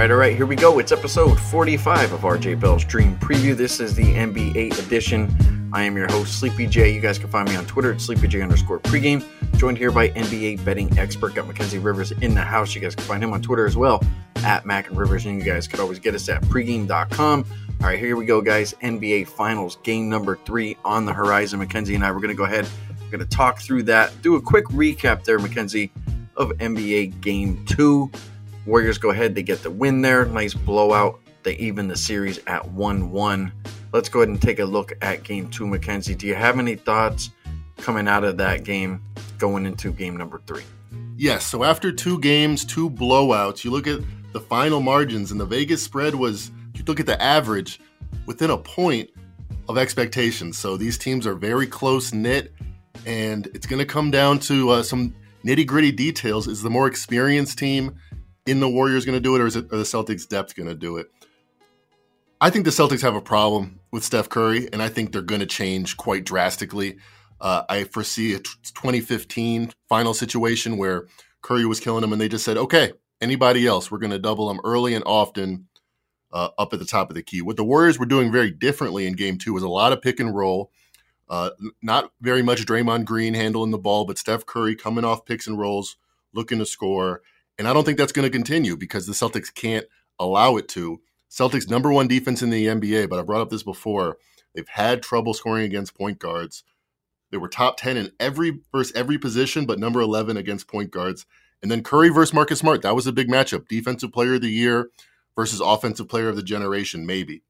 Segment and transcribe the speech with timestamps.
[0.00, 0.78] right, all right, here we go.
[0.78, 3.54] It's episode 45 of RJ Bell's Dream Preview.
[3.54, 5.68] This is the NBA edition.
[5.74, 6.94] I am your host, Sleepy J.
[6.94, 9.22] You guys can find me on Twitter at SleepyJ underscore pregame.
[9.58, 12.74] Joined here by NBA betting expert, got Mackenzie Rivers in the house.
[12.74, 14.02] You guys can find him on Twitter as well
[14.36, 15.26] at Mac and Rivers.
[15.26, 17.44] And you guys could always get us at pregame.com.
[17.82, 18.72] All right, here we go, guys.
[18.82, 21.58] NBA Finals, game number three on the horizon.
[21.58, 22.66] Mackenzie and I, we're going to go ahead.
[23.02, 25.92] We're going to talk through that, do a quick recap there, Mackenzie,
[26.36, 28.10] of NBA game two.
[28.66, 30.26] Warriors go ahead, they get the win there.
[30.26, 31.20] Nice blowout.
[31.42, 33.52] They even the series at 1 1.
[33.92, 36.14] Let's go ahead and take a look at game two, Mackenzie.
[36.14, 37.30] Do you have any thoughts
[37.78, 39.02] coming out of that game
[39.38, 40.62] going into game number three?
[41.16, 41.44] Yes.
[41.46, 44.00] So after two games, two blowouts, you look at
[44.32, 47.80] the final margins, and the Vegas spread was, you look at the average,
[48.26, 49.10] within a point
[49.68, 50.56] of expectations.
[50.56, 52.52] So these teams are very close knit,
[53.06, 56.46] and it's going to come down to uh, some nitty gritty details.
[56.46, 57.96] Is the more experienced team
[58.46, 60.68] in the Warriors going to do it, or is it are the Celtics' depth going
[60.68, 61.10] to do it?
[62.40, 65.40] I think the Celtics have a problem with Steph Curry, and I think they're going
[65.40, 66.96] to change quite drastically.
[67.40, 71.06] Uh, I foresee a 2015 final situation where
[71.42, 74.48] Curry was killing them, and they just said, "Okay, anybody else, we're going to double
[74.48, 75.66] them early and often."
[76.32, 77.42] Uh, up at the top of the key.
[77.42, 80.20] What the Warriors were doing very differently in game two was a lot of pick
[80.20, 80.70] and roll.
[81.30, 85.46] Uh, not very much Draymond Green handling the ball, but Steph Curry coming off picks
[85.46, 85.96] and rolls,
[86.32, 87.22] looking to score.
[87.60, 89.84] And I don't think that's going to continue because the Celtics can't
[90.18, 91.02] allow it to.
[91.30, 94.16] Celtics number one defense in the NBA, but I brought up this before.
[94.54, 96.64] They've had trouble scoring against point guards.
[97.30, 101.26] They were top 10 in every versus every position, but number 11 against point guards.
[101.60, 102.80] And then Curry versus Marcus Smart.
[102.80, 103.68] That was a big matchup.
[103.68, 104.88] Defensive player of the year
[105.36, 107.42] versus offensive player of the generation, maybe.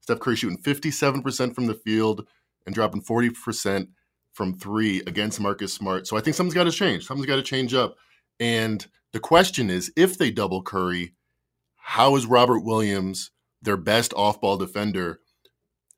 [0.00, 2.26] Steph Curry shooting 57% from the field
[2.66, 3.86] and dropping 40%
[4.32, 6.08] from three against Marcus Smart.
[6.08, 7.06] So I think something's got to change.
[7.06, 7.94] Something's got to change up.
[8.40, 11.14] And the question is if they double Curry,
[11.76, 13.30] how is Robert Williams,
[13.62, 15.20] their best off ball defender,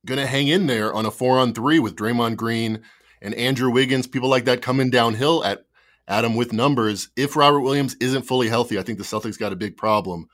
[0.05, 2.83] going to hang in there on a four on three with Draymond Green
[3.21, 5.65] and Andrew Wiggins, people like that coming downhill at
[6.09, 7.09] Adam with numbers?
[7.17, 10.29] If Robert Williams isn't fully healthy, I think the Celtics got a big problem.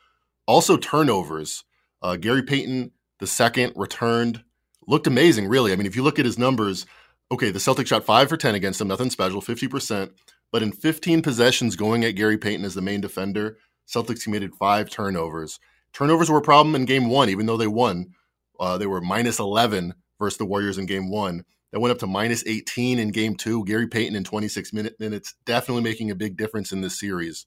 [0.47, 1.65] Also, turnovers.
[2.03, 4.43] Uh, Gary Payton, the second, returned.
[4.87, 5.73] Looked amazing, really.
[5.73, 6.85] I mean, if you look at his numbers,
[7.31, 10.11] okay, the Celtics shot five for 10 against him, nothing special, 50%.
[10.53, 13.57] But in 15 possessions going at Gary Payton as the main defender,
[13.89, 15.59] Celtics committed five turnovers.
[15.93, 18.13] Turnovers were a problem in game one, even though they won.
[18.61, 21.45] Uh, they were minus 11 versus the Warriors in game one.
[21.73, 23.65] That went up to minus 18 in game two.
[23.65, 27.47] Gary Payton in 26 minute, minutes, definitely making a big difference in this series.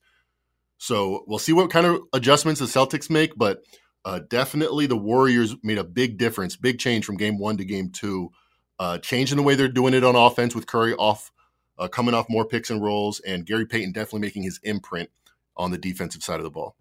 [0.78, 3.62] So we'll see what kind of adjustments the Celtics make, but
[4.04, 7.90] uh, definitely the Warriors made a big difference, big change from game one to game
[7.90, 8.30] two,
[8.78, 11.32] uh, changing the way they're doing it on offense with Curry off,
[11.78, 15.10] uh, coming off more picks and rolls, and Gary Payton definitely making his imprint
[15.56, 16.76] on the defensive side of the ball.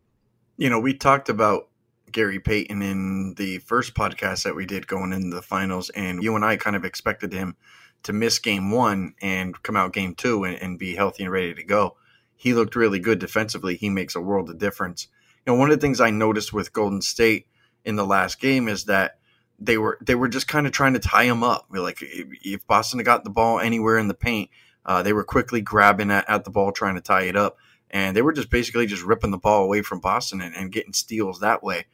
[0.58, 1.70] You know, we talked about
[2.12, 6.36] Gary Payton in the first podcast that we did going into the finals, and you
[6.36, 7.56] and I kind of expected him
[8.04, 11.54] to miss game one and come out game two and, and be healthy and ready
[11.54, 11.96] to go
[12.36, 13.76] he looked really good defensively.
[13.76, 15.08] He makes a world of difference.
[15.46, 17.48] You know, one of the things I noticed with Golden State
[17.84, 19.18] in the last game is that
[19.58, 21.68] they were they were just kind of trying to tie him up.
[21.72, 24.50] Like if Boston got the ball anywhere in the paint,
[24.86, 27.58] uh, they were quickly grabbing at, at, the ball trying to tie it up,
[27.90, 30.94] and they were just basically just ripping the ball away from Boston and, and getting
[30.94, 31.86] steals that way.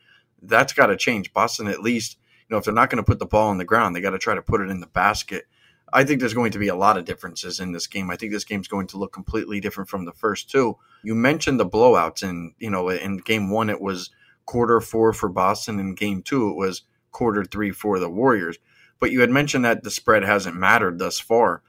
[0.41, 1.33] That's got to change.
[1.33, 2.17] Boston at least,
[2.49, 4.11] you know, if they're not going to put the ball on the ground, they got
[4.11, 5.45] to try to put it in the basket.
[5.93, 8.09] I think there's going to be a lot of differences in this game.
[8.09, 10.77] I think this game's going to look completely different from the first two.
[11.03, 14.09] You mentioned the blowouts, and you know, in game one it was
[14.45, 18.57] quarter four for Boston, and game two it was quarter three for the Warriors.
[18.99, 21.61] But you had mentioned that the spread hasn't mattered thus far.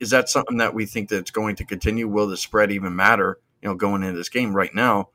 [0.00, 2.08] Is that something that we think that's going to continue?
[2.08, 3.38] Will the spread even matter?
[3.62, 5.10] You know, going into this game right now,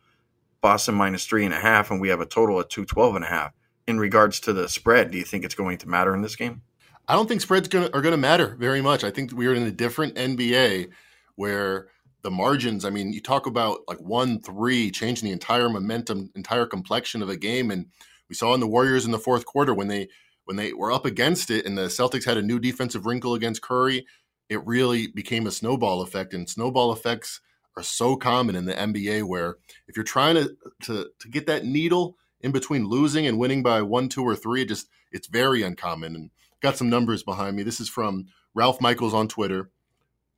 [0.61, 3.25] Boston minus three and a half, and we have a total of two twelve and
[3.25, 3.53] a half.
[3.87, 6.61] In regards to the spread, do you think it's going to matter in this game?
[7.07, 9.03] I don't think spreads gonna, are going to matter very much.
[9.03, 10.89] I think we're in a different NBA
[11.35, 11.87] where
[12.21, 12.85] the margins.
[12.85, 17.29] I mean, you talk about like one three changing the entire momentum, entire complexion of
[17.29, 17.87] a game, and
[18.29, 20.07] we saw in the Warriors in the fourth quarter when they
[20.45, 23.61] when they were up against it, and the Celtics had a new defensive wrinkle against
[23.61, 24.05] Curry.
[24.51, 27.39] It really became a snowball effect, and snowball effects
[27.77, 29.23] are so common in the NBA.
[29.23, 29.55] Where
[29.87, 33.81] if you're trying to to, to get that needle in between losing and winning by
[33.81, 36.15] one, two, or three, it just it's very uncommon.
[36.15, 37.63] And got some numbers behind me.
[37.63, 39.71] This is from Ralph Michaels on Twitter.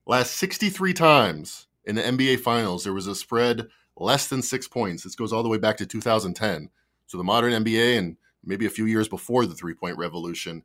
[0.06, 3.68] Last 63 times in the NBA Finals, there was a spread
[3.98, 5.04] less than six points.
[5.04, 6.70] This goes all the way back to 2010.
[7.08, 10.62] So the modern NBA and maybe a few years before the three point revolution.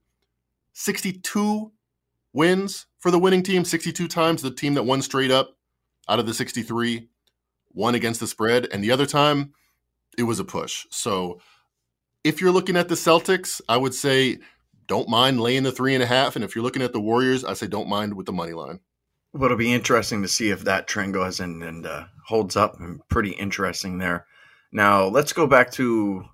[0.74, 1.72] 62
[2.32, 5.56] wins for the winning team, 62 times the team that won straight up
[6.08, 7.08] out of the 63
[7.72, 8.66] won against the spread.
[8.72, 9.52] And the other time,
[10.16, 10.86] it was a push.
[10.90, 11.40] So
[12.24, 14.38] if you're looking at the Celtics, I would say
[14.86, 16.34] don't mind laying the three and a half.
[16.34, 18.80] And if you're looking at the Warriors, I say don't mind with the money line.
[19.32, 22.80] Well, it'll be interesting to see if that trend goes and, and uh, holds up.
[22.80, 24.26] And pretty interesting there.
[24.72, 26.24] Now let's go back to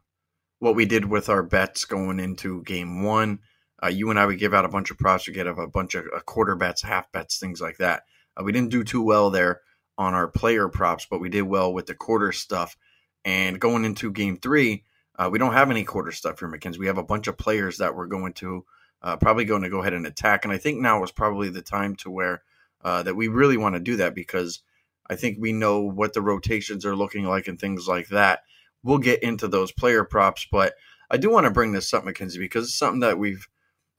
[0.60, 3.40] what we did with our bets going into game one.
[3.84, 5.26] Uh, you and I would give out a bunch of props.
[5.26, 8.04] We get a bunch of uh, quarter bets, half bets, things like that.
[8.36, 9.60] Uh, we didn't do too well there
[9.98, 12.76] on our player props, but we did well with the quarter stuff.
[13.24, 14.84] And going into game three,
[15.16, 16.78] uh, we don't have any quarter stuff here, Mackenzie.
[16.78, 18.64] We have a bunch of players that we're going to
[19.02, 20.44] uh, probably going to go ahead and attack.
[20.44, 22.42] And I think now is probably the time to where
[22.82, 24.60] uh, that we really want to do that because
[25.08, 28.40] I think we know what the rotations are looking like and things like that.
[28.82, 30.74] We'll get into those player props, but
[31.10, 33.46] I do want to bring this up, Mackenzie, because it's something that we've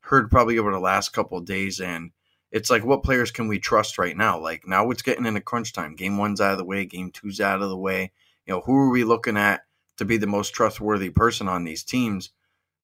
[0.06, 1.80] heard probably over the last couple days.
[1.80, 2.12] And
[2.52, 4.40] it's like, what players can we trust right now?
[4.40, 5.96] Like now it's getting into crunch time.
[5.96, 8.12] Game one's out of the way, game two's out of the way.
[8.46, 9.62] You know, who are we looking at
[9.98, 12.31] to be the most trustworthy person on these teams?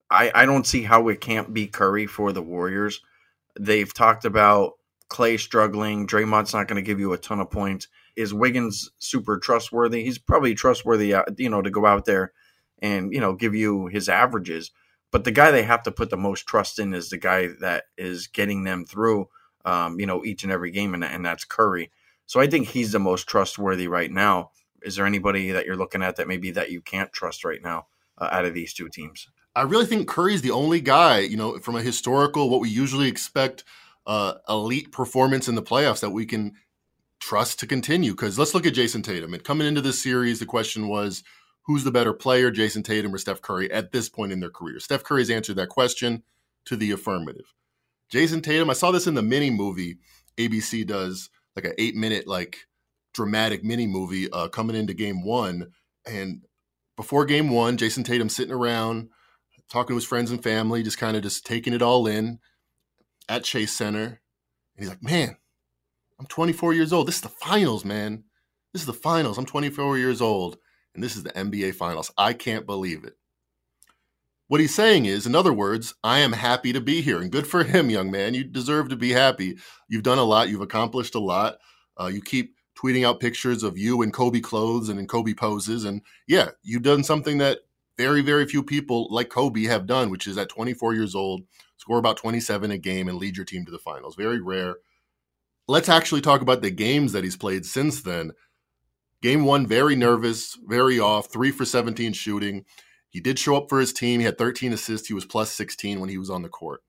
[0.10, 3.02] I, I don't see how it can't be Curry for the Warriors.
[3.60, 4.74] They've talked about
[5.10, 6.08] Klay struggling.
[6.08, 7.88] Draymond's not going to give you a ton of points.
[8.16, 10.04] Is Wiggins super trustworthy?
[10.04, 12.34] He's probably trustworthy, uh, you know, to go out there
[12.82, 14.72] and you know give you his averages.
[15.12, 17.86] But the guy they have to put the most trust in is the guy that
[17.98, 19.28] is getting them through,
[19.66, 21.92] um, you know, each and every game, and, and that's Curry.
[22.26, 24.52] So I think he's the most trustworthy right now.
[24.82, 27.88] Is there anybody that you're looking at that maybe that you can't trust right now
[28.18, 29.28] uh, out of these two teams?
[29.54, 33.10] I really think Curry's the only guy, you know, from a historical, what we usually
[33.10, 33.66] expect,
[34.08, 36.54] uh, elite performance in the playoffs that we can
[37.20, 38.12] trust to continue.
[38.12, 39.34] Because let's look at Jayson Tatum.
[39.34, 41.24] And coming into this series, the question was,
[41.72, 44.80] who's the better player, Jayson Tatum or Steph Curry at this point in their career?
[44.80, 46.24] Steph Curry's answered that question
[46.66, 47.54] to the affirmative.
[48.12, 50.00] Jayson Tatum, I saw this in the mini movie
[50.38, 52.68] ABC does, like an eight minute, like
[53.14, 55.72] dramatic mini movie uh, coming into game one.
[56.06, 56.42] And
[56.98, 59.08] before game one, Jayson Tatum sitting around
[59.70, 62.40] talking to his friends and family, just kind of just taking it all in
[63.30, 64.04] at Chase Center.
[64.04, 64.20] And
[64.78, 65.38] he's like, man,
[66.20, 67.08] I'm 24 years old.
[67.08, 68.26] This is the finals, man.
[68.74, 69.38] This is the finals.
[69.38, 70.58] I'm 24 years old
[70.94, 72.12] and this is the NBA Finals.
[72.18, 73.18] I can't believe it.
[74.48, 77.48] What he's saying is, in other words, I am happy to be here, and good
[77.48, 78.34] for him, young man.
[78.34, 79.58] You deserve to be happy.
[79.88, 80.50] You've done a lot.
[80.50, 81.60] You've accomplished a lot.
[82.00, 85.86] Uh, you keep tweeting out pictures of you in Kobe clothes and in Kobe poses,
[85.86, 87.60] and yeah, you've done something that
[87.98, 91.44] very, very few people like Kobe have done, which is at 24 years old,
[91.78, 94.16] score about 27 a game and lead your team to the finals.
[94.16, 94.78] Very rare.
[95.68, 98.32] Let's actually talk about the games that he's played since then.
[99.22, 102.66] Game one, very nervous, very off, three for 17 shooting.
[103.10, 104.20] He did show up for his team.
[104.20, 105.08] He had 13 assists.
[105.08, 106.82] He was plus 16 when he was on the court.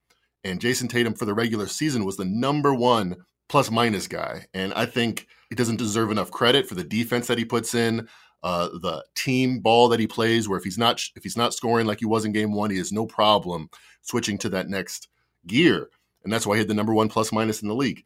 [0.45, 3.17] And Jayson Tatum for the regular season was the number one
[3.49, 4.47] plus minus guy.
[4.55, 8.09] And I think he doesn't deserve enough credit for the defense that he puts in,
[8.43, 10.49] uh, the team ball that he plays.
[10.49, 12.79] Where if he's not if he's not scoring like he was in game one, he
[12.79, 13.69] has no problem
[14.01, 15.09] switching to that next
[15.47, 15.91] gear.
[16.25, 18.05] And that's why he had the number one plus minus in the league.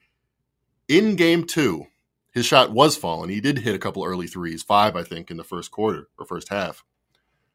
[0.89, 1.87] In game two,
[2.37, 3.31] his shot was falling.
[3.31, 6.27] He did hit a couple early threes, five, I think, in the first quarter or
[6.27, 6.85] first half.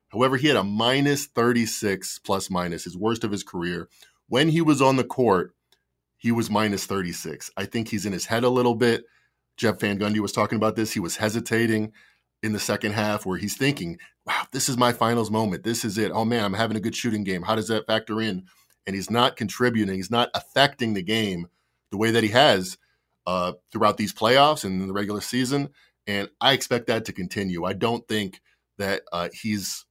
[0.09, 3.89] However, he had a minus 36 plus minus, his worst of his career.
[4.27, 5.53] When he was on the court,
[6.17, 7.51] he was minus 36.
[7.55, 9.03] I think he's in his head a little bit.
[9.55, 10.91] Jeff Van Gundy was talking about this.
[10.91, 11.91] He was hesitating
[12.41, 15.63] in the second half where he's thinking, wow, this is my finals moment.
[15.63, 16.11] This is it.
[16.11, 17.43] Oh man, I'm having a good shooting game.
[17.43, 18.47] How does that factor in?
[18.87, 21.49] And he's not contributing, he's not affecting the game
[21.91, 22.79] the way that he has
[23.25, 25.69] uh, throughout these playoffs and the regular season.
[26.07, 27.63] And I expect that to continue.
[27.63, 28.41] I don't think
[28.77, 29.85] that uh, he's.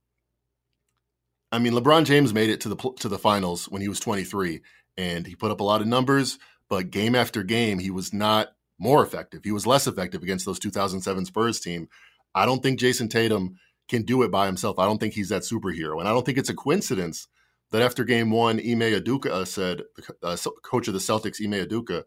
[1.52, 4.60] I mean, LeBron James made it to the to the finals when he was 23,
[4.96, 6.38] and he put up a lot of numbers.
[6.68, 9.42] But game after game, he was not more effective.
[9.44, 11.88] He was less effective against those 2007 Spurs team.
[12.34, 13.56] I don't think Jayson Tatum
[13.88, 14.78] can do it by himself.
[14.78, 17.28] I don't think he's that superhero, and I don't think it's a coincidence
[17.70, 18.82] that after Game One, Ime
[19.30, 19.82] uh, said,
[20.22, 22.04] uh, coach of the Celtics, Ime Udoka,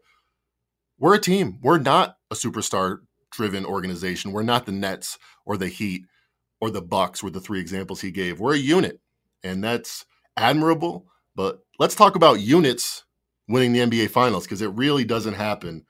[0.98, 1.58] we're a team.
[1.62, 2.98] We're not a superstar
[3.30, 4.32] driven organization.
[4.32, 6.04] We're not the Nets or the Heat
[6.60, 8.40] or the Bucks were the three examples he gave.
[8.40, 9.00] We're a unit.
[9.42, 10.04] And that's
[10.36, 11.06] admirable.
[11.34, 13.04] But let's talk about units
[13.48, 15.84] winning the NBA finals because it really doesn't happen.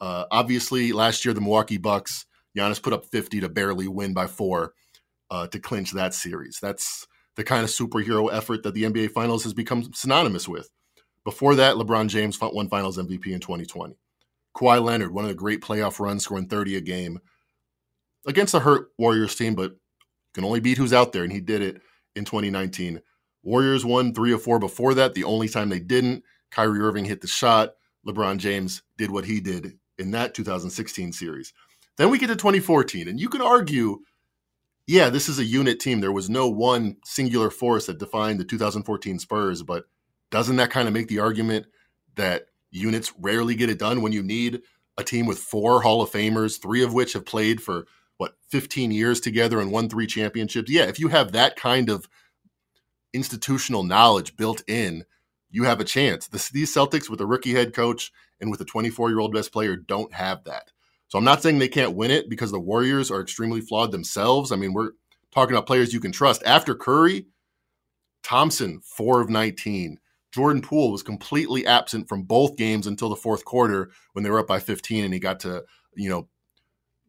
[0.00, 2.26] Uh, obviously, last year the Milwaukee Bucks,
[2.56, 4.72] Giannis put up 50 to barely win by four
[5.30, 6.58] uh, to clinch that series.
[6.60, 10.68] That's the kind of superhero effort that the NBA Finals has become synonymous with.
[11.24, 13.96] Before that, LeBron James won Finals MVP in 2020.
[14.60, 17.20] Kawhi Leonard, one of the great playoff runs, scoring 30 a game
[18.26, 19.76] against a hurt Warriors team, but
[20.34, 21.80] can only beat who's out there, and he did it
[22.14, 23.00] in 2019.
[23.42, 25.14] Warriors won three or four before that.
[25.14, 27.70] The only time they didn't, Kyrie Irving hit the shot.
[28.06, 31.52] LeBron James did what he did in that 2016 series.
[31.96, 34.00] Then we get to 2014, and you can argue
[34.86, 36.00] yeah, this is a unit team.
[36.00, 39.84] There was no one singular force that defined the 2014 Spurs, but
[40.32, 41.66] doesn't that kind of make the argument
[42.16, 44.62] that units rarely get it done when you need
[44.96, 47.86] a team with four Hall of Famers, three of which have played for
[48.18, 50.70] what 15 years together and won three championships?
[50.70, 52.08] Yeah, if you have that kind of
[53.12, 55.04] institutional knowledge built in,
[55.50, 56.28] you have a chance.
[56.28, 59.76] these Celtics with a rookie head coach and with a 24 year old best player
[59.76, 60.70] don't have that.
[61.08, 64.52] So I'm not saying they can't win it because the Warriors are extremely flawed themselves.
[64.52, 64.92] I mean, we're
[65.32, 66.42] talking about players you can trust.
[66.46, 67.26] After Curry,
[68.22, 69.98] Thompson, four of 19.
[70.32, 74.38] Jordan Poole was completely absent from both games until the fourth quarter when they were
[74.38, 76.28] up by 15 and he got to, you know,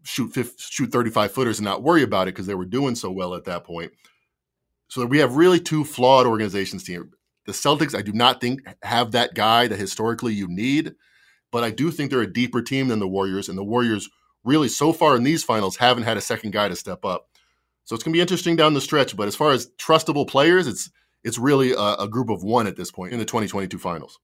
[0.03, 3.35] shoot shoot 35 footers and not worry about it because they were doing so well
[3.35, 3.91] at that point.
[4.87, 7.07] So we have really two flawed organizations here.
[7.45, 10.95] The Celtics, I do not think have that guy that historically you need
[11.51, 14.09] but I do think they're a deeper team than the Warriors, and the Warriors
[14.43, 17.27] really so far in these finals haven't had a second guy to step up.
[17.83, 19.15] So it's going to be interesting down the stretch.
[19.15, 20.89] But as far as trustable players, it's
[21.23, 24.19] it's really a, a group of one at this point in the 2022 finals.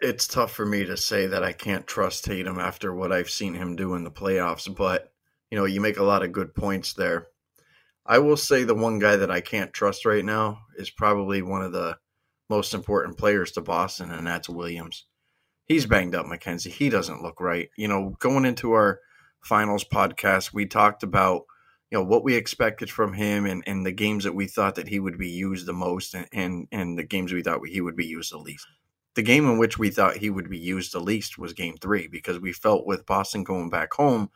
[0.00, 3.54] It's tough for me to say that I can't trust Tatum after what I've seen
[3.54, 5.12] him do in the playoffs, but
[5.50, 7.26] you know, you make a lot of good points there.
[8.06, 11.62] I will say the one guy that I can't trust right now is probably one
[11.62, 11.98] of the
[12.48, 15.04] most important players to Boston, and that's Williams
[15.70, 16.68] he's banged up, Mackenzie.
[16.68, 17.70] He doesn't look right.
[17.76, 18.98] You know, going into our
[19.40, 21.42] finals podcast, we talked about
[21.90, 24.88] you know what we expected from him and, and the games that we thought that
[24.88, 27.96] he would be used the most and, and and the games we thought he would
[27.96, 28.66] be used the least.
[29.14, 32.06] The game in which we thought he would be used the least was game three
[32.06, 34.30] because we felt with Boston going back home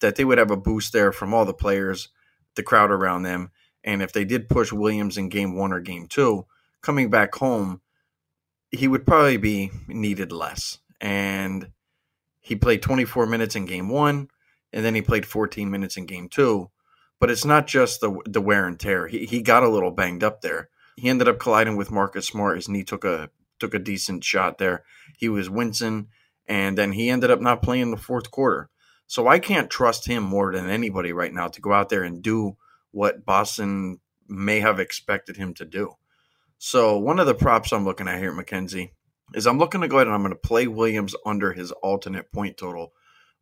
[0.00, 2.08] that they would have a boost there from all the players,
[2.56, 3.50] the crowd around them.
[3.84, 6.46] And if they did push Williams in game one or game two,
[6.82, 7.80] coming back home,
[8.72, 10.78] he would probably be needed less.
[11.00, 11.70] And
[12.40, 14.28] he played 24 minutes in game one,
[14.72, 16.70] and then he played 14 minutes in game two.
[17.18, 19.06] But it's not just the the wear and tear.
[19.06, 20.68] He he got a little banged up there.
[20.96, 22.56] He ended up colliding with Marcus Smart.
[22.56, 24.84] His knee took a took a decent shot there.
[25.16, 26.08] He was wincing,
[26.46, 28.70] and then he ended up not playing the fourth quarter.
[29.06, 32.22] So I can't trust him more than anybody right now to go out there and
[32.22, 32.56] do
[32.90, 35.94] what Boston may have expected him to do.
[36.58, 38.92] So one of the props I'm looking at here, Mackenzie,
[39.34, 42.32] is I'm looking to go ahead and I'm going to play Williams under his alternate
[42.32, 42.92] point total,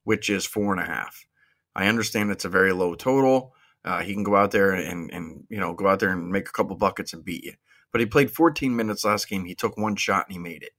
[0.03, 1.27] which is four and a half.
[1.75, 3.55] I understand it's a very low total.
[3.85, 6.49] Uh, he can go out there and and you know go out there and make
[6.49, 7.55] a couple buckets and beat you.
[7.93, 9.45] But he played 14 minutes last game.
[9.45, 10.73] He took one shot and he made it.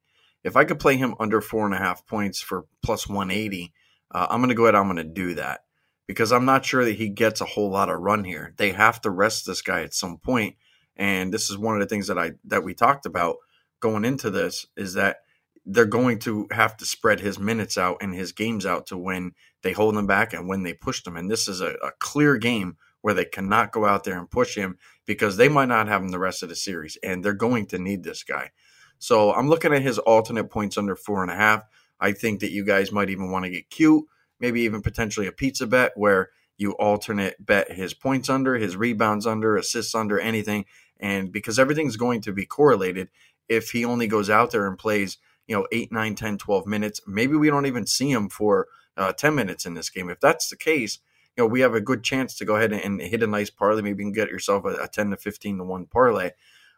[0.44, 3.74] If I could play him under four and a half points for plus 180,
[4.12, 4.76] uh, I'm going to go ahead.
[4.76, 5.62] I'm going to do that
[6.08, 8.54] because I'm not sure that he gets a whole lot of run here.
[8.58, 10.56] They have to rest this guy at some point
[10.98, 13.38] and this is one of the things that I that we talked about
[13.80, 15.18] going into this is that
[15.66, 19.34] they're going to have to spread his minutes out and his games out to when
[19.64, 21.18] they hold him back and when they push them.
[21.18, 24.56] And this is a, a clear game where they cannot go out there and push
[24.56, 27.68] him because they might not have him the rest of the series, and they're going
[27.68, 28.50] to need this guy.
[28.98, 31.62] So I'm looking at his alternate points under four and a half.
[32.00, 34.06] I think that you guys might even want to get cute,
[34.40, 39.28] maybe even potentially a pizza bet where you alternate bet his points under, his rebounds
[39.28, 40.66] under, assists under, anything,
[41.00, 43.10] and because everything's going to be correlated,
[43.48, 47.02] if he only goes out there and plays, you know, 8, 9, 10, 12 minutes,
[47.06, 48.66] maybe we don't even see him for
[48.98, 50.10] uh, 10 minutes in this game.
[50.10, 50.98] If that's the case,
[51.38, 53.82] you know, we have a good chance to go ahead and hit a nice parlay.
[53.82, 56.32] Maybe you can get yourself a, a 10 to 15 to 1 parlay.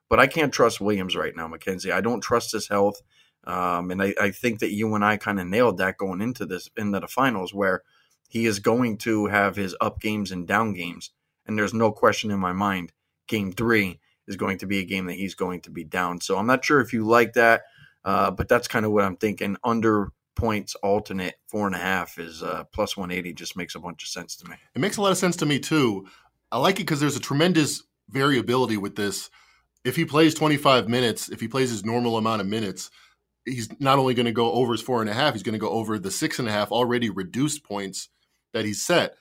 [0.09, 1.91] But I can't trust Williams right now, Mackenzie.
[1.91, 3.01] I don't trust his health.
[3.43, 6.45] Um, and I, I, think that you and I kind of nailed that going into
[6.45, 7.83] this, into the finals, where
[8.27, 11.11] he is going to have his up games and down games.
[11.45, 12.91] And there's no question in my mind,
[13.27, 16.19] game three, is going to be a game that he's going to be down.
[16.19, 17.63] So I'm not sure if you like that,
[18.03, 19.55] uh, but that's kind of what I'm thinking.
[19.63, 24.03] Under points alternate four and a half is uh, plus 180 just makes a bunch
[24.03, 24.55] of sense to me.
[24.75, 26.07] It makes a lot of sense to me too.
[26.51, 29.29] I like it because there's a tremendous variability with this.
[29.83, 32.89] If he plays 25 minutes, if he plays his normal amount of minutes,
[33.45, 35.59] he's not only going to go over his four and a half, he's going to
[35.59, 38.09] go over the six and a half already reduced points
[38.53, 39.15] that he's set.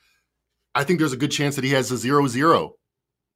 [0.75, 2.75] I think there's a good chance that he has a zero zero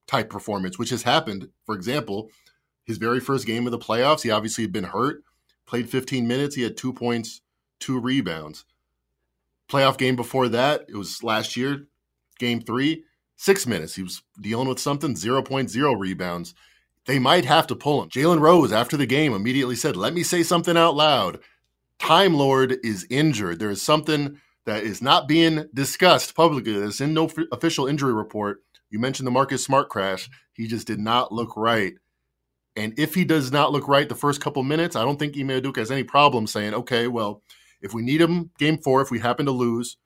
[0.06, 1.48] type performance, which has happened.
[1.64, 2.30] For example,
[2.84, 5.22] his very first game of the playoffs, he obviously had been hurt,
[5.66, 7.40] played 15 minutes, he had two points,
[7.80, 8.64] two rebounds.
[9.68, 11.86] Playoff game before that, it was last year,
[12.38, 13.04] game three,
[13.36, 13.94] six minutes.
[13.94, 16.54] He was dealing with something, 0.0 rebounds.
[17.06, 18.10] They might have to pull him.
[18.10, 21.38] Jalen Rose, after the game, immediately said, Let me say something out loud.
[21.98, 23.58] Time Lord is injured.
[23.58, 26.72] There is something that is not being discussed publicly.
[26.72, 30.28] There's in no f- official injury report you mentioned the Marcus Smart crash.
[30.52, 31.94] He just did not look right.
[32.76, 35.48] And if he does not look right the first couple minutes, I don't think Ime
[35.48, 37.42] Udoka has any problem saying, okay, well,
[37.80, 39.96] if we need him game four, if we happen to lose,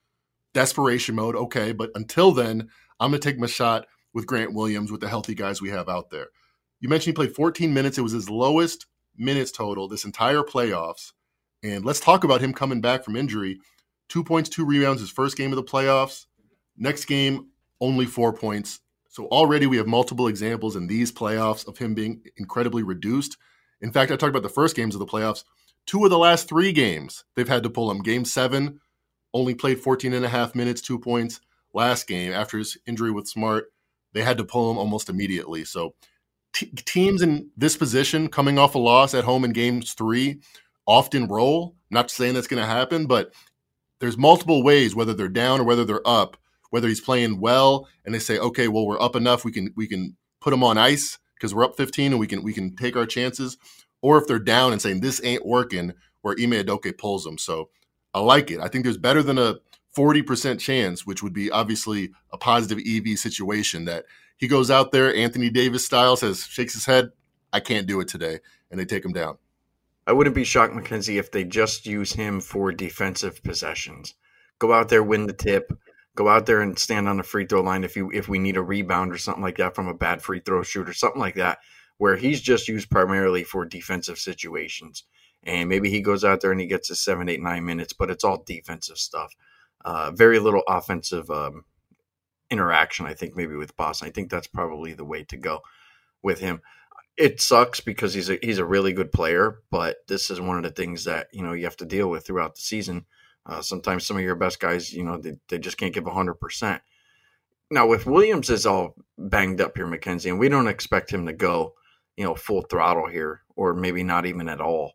[0.52, 1.73] desperation mode, okay.
[1.73, 2.69] But until then,
[3.00, 5.88] I'm going to take my shot with Grant Williams with the healthy guys we have
[5.88, 6.28] out there.
[6.81, 7.99] You mentioned he played 14 minutes.
[7.99, 11.12] It was his lowest minutes total this entire playoffs.
[11.62, 13.59] And let's talk about him coming back from injury.
[14.09, 16.26] Two points, two rebounds, his first game of the playoffs.
[16.76, 17.49] Next game,
[17.81, 18.81] only four points.
[19.09, 23.37] So already we have multiple examples in these playoffs of him being incredibly reduced.
[23.81, 25.45] In fact, I talked about the first games of the playoffs.
[25.86, 28.02] Two of the last three games, they've had to pull him.
[28.02, 28.80] Game seven,
[29.32, 31.40] only played 14 and a half minutes, two points.
[31.74, 33.66] Last game, after his injury with Smart,
[34.12, 35.64] they had to pull him almost immediately.
[35.64, 35.94] So
[36.54, 40.40] t- teams in this position coming off a loss at home in games three
[40.86, 41.76] often roll.
[41.90, 43.34] Not saying that's going to happen, but
[44.00, 46.36] there's multiple ways, whether they're down or whether they're up,
[46.70, 49.44] whether he's playing well and they say, okay, well, we're up enough.
[49.44, 52.42] We can, we can put him on ice because we're up 15 and we can,
[52.42, 53.56] we can take our chances.
[54.04, 57.38] Or if they're down and saying this ain't working, where Ime Udoka pulls them.
[57.38, 57.70] So
[58.12, 58.61] I like it.
[58.61, 59.54] I think there's better than a
[59.96, 64.04] 40% chance, which would be obviously a positive EV situation that
[64.37, 67.12] he goes out there, Anthony Davis style, says, shakes his head,
[67.50, 68.40] I can't do it today.
[68.70, 69.38] And they take him down.
[70.06, 74.12] I wouldn't be shocked, Mackenzie, if they just use him for defensive possessions.
[74.58, 75.73] Go out there, win the tip,
[76.14, 78.58] go out there and stand on the free throw line if you if we need
[78.58, 81.37] a rebound or something like that from a bad free throw shoot or something like
[81.37, 81.61] that,
[81.98, 85.04] where he's just used primarily for defensive situations.
[85.42, 88.10] And maybe he goes out there and he gets his seven, eight, nine minutes, but
[88.10, 89.34] it's all defensive stuff.
[89.84, 91.64] Uh, very little offensive um,
[92.50, 94.08] interaction, I think, maybe with Boston.
[94.08, 95.60] I think that's probably the way to go
[96.22, 96.62] with him.
[97.16, 100.64] It sucks because he's a he's a really good player, but this is one of
[100.64, 103.04] the things that you know you have to deal with throughout the season.
[103.46, 106.34] Uh, sometimes some of your best guys, you know, they, they just can't give hundred
[106.34, 106.82] percent.
[107.70, 111.32] Now, with Williams is all banged up here, Mackenzie, and we don't expect him to
[111.32, 111.74] go,
[112.16, 114.92] you know, full throttle here, or maybe not even at all.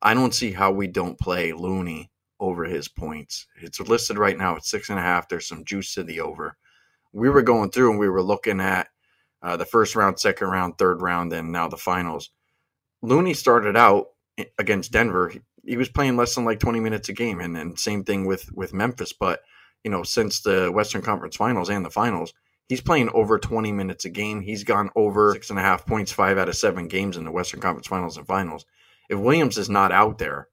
[0.00, 3.46] I don't see how we don't play Looney over his points.
[3.60, 5.28] It's listed right now at six and a half.
[5.28, 6.56] There's some juice to the over.
[7.12, 8.88] We were going through and we were looking at
[9.42, 12.30] uh, the first round, second round, third round, and now the finals.
[13.02, 14.06] Looney started out
[14.58, 15.32] against Denver.
[15.64, 18.50] He, was playing less than like 20 minutes a game, and then same thing with
[18.52, 19.12] with Memphis.
[19.12, 19.40] But
[19.84, 22.32] you know, since the Western Conference Finals and the finals,
[22.72, 24.40] he's playing over 20 minutes a game.
[24.40, 27.30] He's gone over six and a half points, five out of seven games in the
[27.30, 28.64] Western Conference Finals and Finals.
[29.10, 30.48] If Williams is not out there,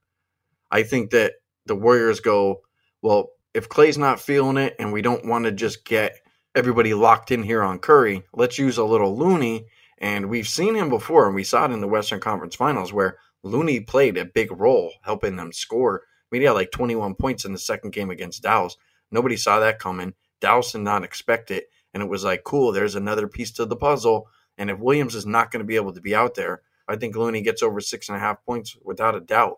[0.70, 2.60] I think that the Warriors go,
[3.02, 6.18] well, if Klay's not feeling it and we don't want to just get
[6.54, 9.68] everybody locked in here on Curry, let's use a little Looney.
[9.98, 13.18] And we've seen him before, and we saw it in the Western Conference Finals where
[13.44, 16.02] Looney played a big role helping them score.
[16.04, 18.76] I mean, he had like 21 points in the second game against Dallas.
[19.10, 20.16] Nobody saw that coming.
[20.42, 21.68] Dallas did not expect it.
[22.00, 24.30] And it was like, cool, there's another piece to the puzzle.
[24.58, 27.18] And if Williams is not going to be able to be out there, I think
[27.18, 29.58] Looney gets over six and a half points without a doubt.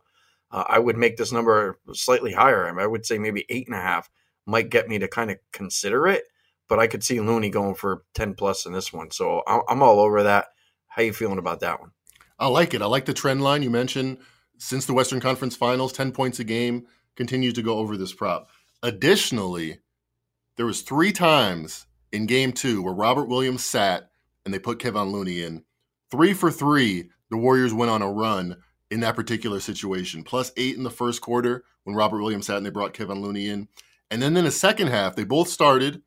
[0.49, 2.67] Uh, I would make this number slightly higher.
[2.67, 4.09] I, I would say maybe eight and a half
[4.47, 6.23] might get me to kind of consider it,
[6.67, 9.11] but I could see Looney going for 10 plus in this one.
[9.11, 10.47] So I'm all over that.
[10.87, 11.91] How you feeling about that one?
[12.39, 12.81] I like it.
[12.81, 14.17] I like the trend line you mentioned.
[14.57, 18.49] Since the Western Conference Finals, 10 points a game continues to go over this prop.
[18.81, 19.77] Additionally,
[20.57, 24.09] there was three times in game two where Robert Williams sat
[24.45, 25.63] and they put Kevon Looney in.
[26.09, 28.57] Three for three, the Warriors went on a run
[28.89, 30.23] in that particular situation.
[30.23, 33.47] Plus eight in the first quarter when Robert Williams sat and they brought Kevon Looney
[33.47, 33.67] in.
[34.09, 36.01] And then in the second half, they both started.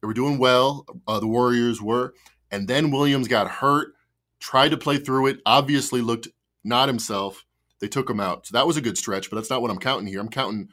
[0.00, 0.86] They were doing well.
[1.06, 2.14] Uh, the Warriors were.
[2.50, 3.94] And then Williams got hurt,
[4.40, 6.28] tried to play through it, obviously looked
[6.64, 7.44] not himself.
[7.80, 8.46] They took him out.
[8.46, 10.20] So that was a good stretch, but that's not what I'm counting here.
[10.20, 10.68] I'm counting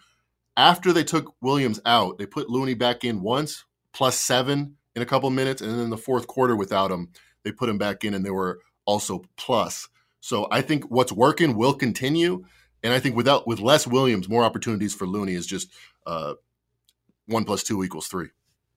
[0.56, 5.06] after they took Williams out, they put Looney back in once, plus seven in a
[5.06, 5.62] couple minutes.
[5.62, 7.10] And then in the fourth quarter without him,
[7.44, 9.88] they put him back in and they were also plus.
[10.20, 12.46] So I think what's working will continue,
[12.82, 15.70] and I think without with less Williams, more opportunities for Looney is just
[16.06, 16.36] uh,
[17.26, 18.30] one plus two equals three.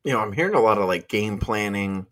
[0.05, 2.07] You know, I'm hearing a lot of like game planning,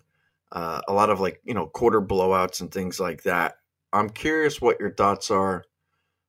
[0.53, 3.57] uh, a lot of like you know quarter blowouts and things like that.
[3.93, 5.64] I'm curious what your thoughts are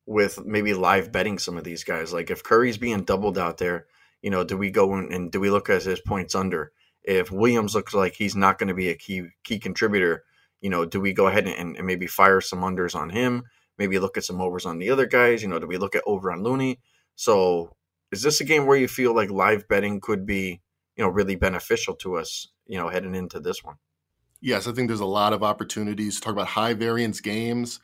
[0.08, 2.14] with maybe live betting some of these guys.
[2.14, 3.86] Like if Curry's being doubled out there,
[4.26, 6.72] you know, do we go in and do we look at his points under?
[7.04, 10.24] If Williams looks like he's not going to be a key key contributor,
[10.62, 13.44] you know, do we go ahead and, and, maybe fire some unders on him?
[13.78, 15.44] Maybe look at some overs on the other guys.
[15.44, 16.80] You know, do we look at over on Looney?
[17.16, 17.76] So
[18.12, 20.60] is this a game where you feel like live betting could be,
[20.96, 23.76] you know, really beneficial to us, you know, heading into this one?
[24.42, 27.80] Yes, I think there's a lot of opportunities to talk about high variance games.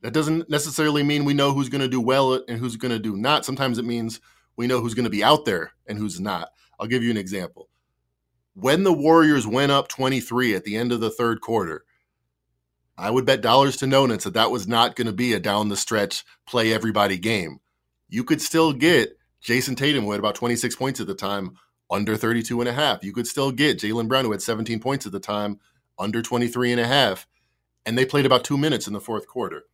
[0.00, 2.98] That doesn't necessarily mean we know who's going to do well and who's going to
[2.98, 3.44] do not.
[3.44, 4.20] Sometimes it means
[4.58, 6.50] we know who's going to be out there and who's not.
[6.78, 7.68] I'll give you an example.
[8.54, 11.84] When the Warriors went up 23 at the end of the third quarter,
[12.98, 15.68] I would bet dollars to nonuts that that was not going to be a down
[15.68, 17.60] the stretch play everybody game.
[18.08, 21.52] You could still get Jayson Tatum, who had about 26 points at the time,
[21.88, 23.04] under 32 and a half.
[23.04, 25.60] You could still get Jaylen Brown, who had 17 points at the time,
[26.00, 27.28] under 23 and a half.
[27.86, 29.66] And they played about two minutes in the fourth quarter.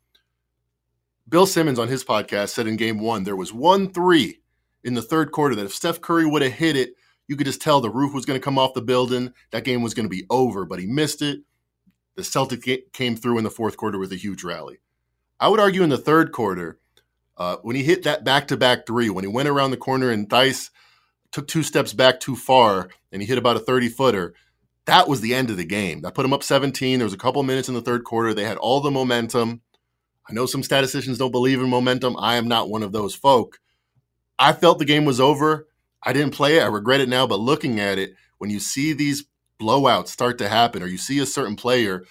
[1.27, 4.41] Bill Simmons on his podcast said in game one, there was one three
[4.85, 6.95] in the third quarter that if Steph Curry would have hit it,
[7.27, 9.33] you could just tell the roof was going to come off the building.
[9.51, 11.41] That game was going to be over, but he missed it.
[12.17, 14.79] The Celtics came through in the fourth quarter with a huge rally.
[15.41, 16.79] I would argue in the third quarter,
[17.37, 20.11] uh, when he hit that back to back three, when he went around the corner
[20.11, 20.71] and Theis
[21.33, 24.35] took two steps back too far and he hit about a 30 footer,
[24.87, 26.03] that was the end of the game.
[26.03, 26.99] That put him up 17.
[26.99, 28.35] There was a couple minutes in the third quarter.
[28.35, 29.63] They had all the momentum.
[30.29, 32.17] I know some statisticians don't believe in momentum.
[32.19, 33.59] I am not one of those folk.
[34.39, 35.69] I felt the game was over.
[36.03, 36.63] I didn't play it.
[36.63, 39.25] I regret it now, but looking at it, when you see these
[39.61, 42.05] blowouts start to happen or you see a certain player,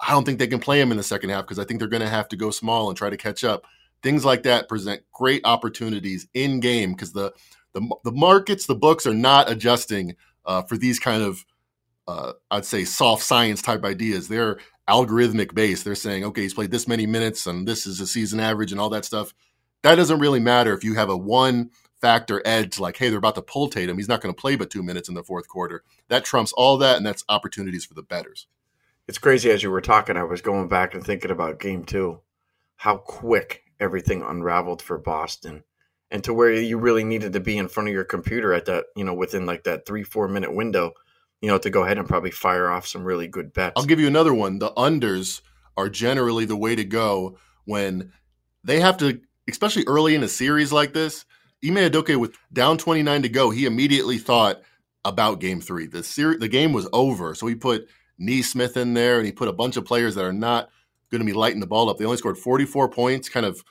[0.00, 1.88] I don't think they can play him in the second half because I think they're
[1.88, 3.64] going to have to go small and try to catch up.
[4.02, 7.32] Things like that present great opportunities in game because the,
[7.72, 10.14] the the markets, the books are not adjusting
[10.44, 11.44] uh, for these kind of
[12.06, 14.28] uh, I'd say soft science type ideas.
[14.28, 15.84] They're algorithmic based.
[15.84, 18.80] They're saying, okay, he's played this many minutes and this is a season average and
[18.80, 19.34] all that stuff.
[19.82, 23.34] That doesn't really matter if you have a one factor edge like, hey, they're about
[23.36, 23.96] to pull Tatum.
[23.98, 25.82] He's not going to play but two minutes in the fourth quarter.
[26.08, 28.46] That trumps all that, and that's opportunities for the betters.
[29.06, 32.20] It's crazy as you were talking, I was going back and thinking about game two,
[32.76, 35.64] how quick everything unraveled for Boston.
[36.10, 38.86] And to where you really needed to be in front of your computer at that,
[38.96, 40.92] you know, within like that three, four minute window,
[41.40, 43.74] you know, to go ahead and probably fire off some really good bets.
[43.76, 44.58] I'll give you another one.
[44.58, 45.42] The unders
[45.76, 48.12] are generally the way to go when
[48.64, 51.24] they have to, especially early in a series like this,
[51.64, 54.62] Ime Udoka with down 29 to go, he immediately thought
[55.04, 55.86] about game three.
[55.86, 57.34] The ser- the game was over.
[57.34, 60.32] So he put Nesmith in there and he put a bunch of players that are
[60.32, 60.68] not
[61.10, 61.98] going to be lighting the ball up.
[61.98, 63.64] They only scored 44 points kind of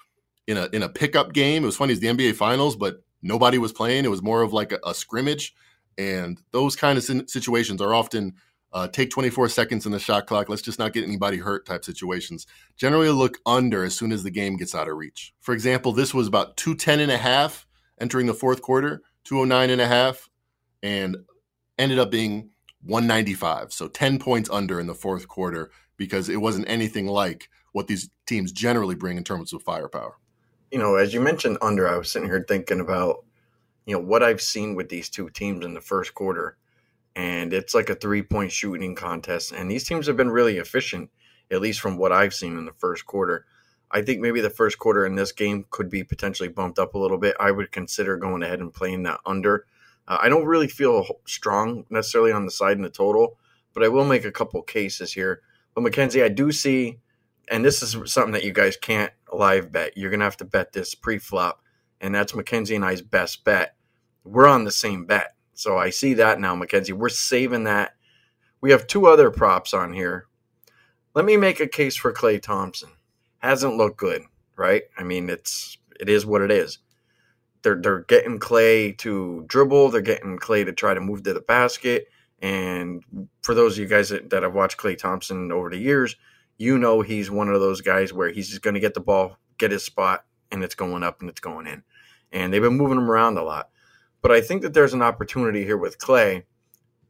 [0.48, 1.64] in a in a pickup game.
[1.64, 4.06] It was funny, it's the NBA finals, but nobody was playing.
[4.06, 5.54] It was more of like a, a scrimmage.
[5.98, 8.36] And those kind of situations are often
[8.78, 10.50] uh, take 24 seconds in the shot clock.
[10.50, 12.46] Let's just not get anybody hurt type situations.
[12.76, 15.34] Generally look under as soon as the game gets out of reach.
[15.42, 17.66] For example, this was about 210 and a half
[18.00, 20.30] entering the fourth quarter, 209 and a half,
[20.84, 21.18] and
[21.80, 22.52] ended up being
[22.84, 23.74] 195.
[23.74, 28.12] So 10 points under in the fourth quarter because it wasn't anything like what these
[28.28, 30.20] teams generally bring in terms of firepower.
[30.70, 33.26] You know, as you mentioned under, I was sitting here thinking about,
[33.88, 36.58] you know, what I've seen with these two teams in the first quarter.
[37.18, 39.52] And it's like a three point shooting contest.
[39.52, 41.10] And these teams have been really efficient,
[41.50, 43.48] at least from what I've seen in the first quarter.
[43.90, 47.00] I think maybe the first quarter in this game could be potentially bumped up a
[47.00, 47.36] little bit.
[47.40, 49.66] I would consider going ahead and playing that under.
[50.08, 53.38] Uh, I don't really feel strong necessarily on the side in the total,
[53.74, 55.42] but I will make a couple cases here.
[55.74, 57.00] But Mackenzie, I do see,
[57.50, 59.98] and this is something that you guys can't live bet.
[59.98, 61.64] You're gonna have to bet this pre-flop,
[62.00, 63.76] and that's Mackenzie and I's best bet.
[64.24, 66.94] We're on the same bet, so I see that now, Mackenzie.
[66.94, 67.96] We're saving that.
[68.62, 70.28] We have two other props on here.
[71.16, 72.90] Let me make a case for Klay Thompson
[73.40, 74.22] hasn't looked good,
[74.56, 74.84] right?
[75.00, 76.78] I mean, it's it is what it is.
[77.64, 81.42] They're they're getting Klay to dribble, they're getting Klay to try to move to the
[81.42, 82.06] basket.
[82.40, 83.04] And
[83.42, 86.16] for those of you guys that, that have watched Klay Thompson over the years,
[86.58, 89.40] you know he's one of those guys where he's just going to get the ball,
[89.58, 91.82] get his spot, and it's going up and it's going in.
[92.32, 93.70] And they've been moving him around a lot.
[94.28, 96.44] But I think that there's an opportunity here with Klay.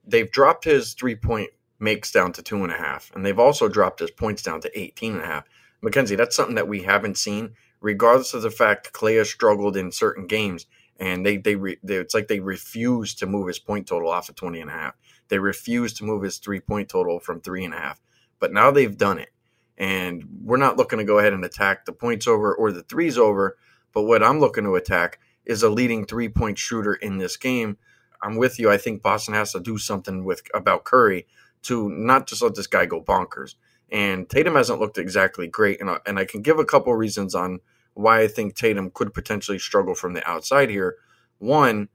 [0.05, 1.49] They've dropped his three point
[1.79, 4.79] makes down to two and a half, and they've also dropped his points down to
[4.79, 5.45] 18 and a half.
[5.81, 9.91] Mackenzie, that's something that we haven't seen, regardless of the fact Klay has struggled in
[9.91, 10.67] certain games.
[10.99, 14.29] And they, they, re, they, it's like they refuse to move his point total off
[14.29, 14.93] of 20 and a half.
[15.29, 17.99] They refuse to move his three point total from three and a half.
[18.39, 19.29] But now they've done it.
[19.75, 23.17] And we're not looking to go ahead and attack the points over or the threes
[23.17, 23.57] over.
[23.91, 27.77] But what I'm looking to attack is a leading three point shooter in this game.
[28.21, 28.69] I'm with you.
[28.69, 31.25] I think Boston has to do something with about Curry
[31.63, 33.55] to not just let this guy go bonkers.
[33.91, 35.79] And Tatum hasn't looked exactly great.
[35.79, 37.59] And, and I can give a couple reasons on
[37.93, 40.97] why I think Tatum could potentially struggle from the outside here.
[41.39, 41.89] One,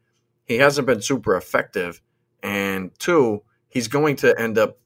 [0.45, 2.01] he hasn't been super effective.
[2.43, 4.79] And two, he's going to end up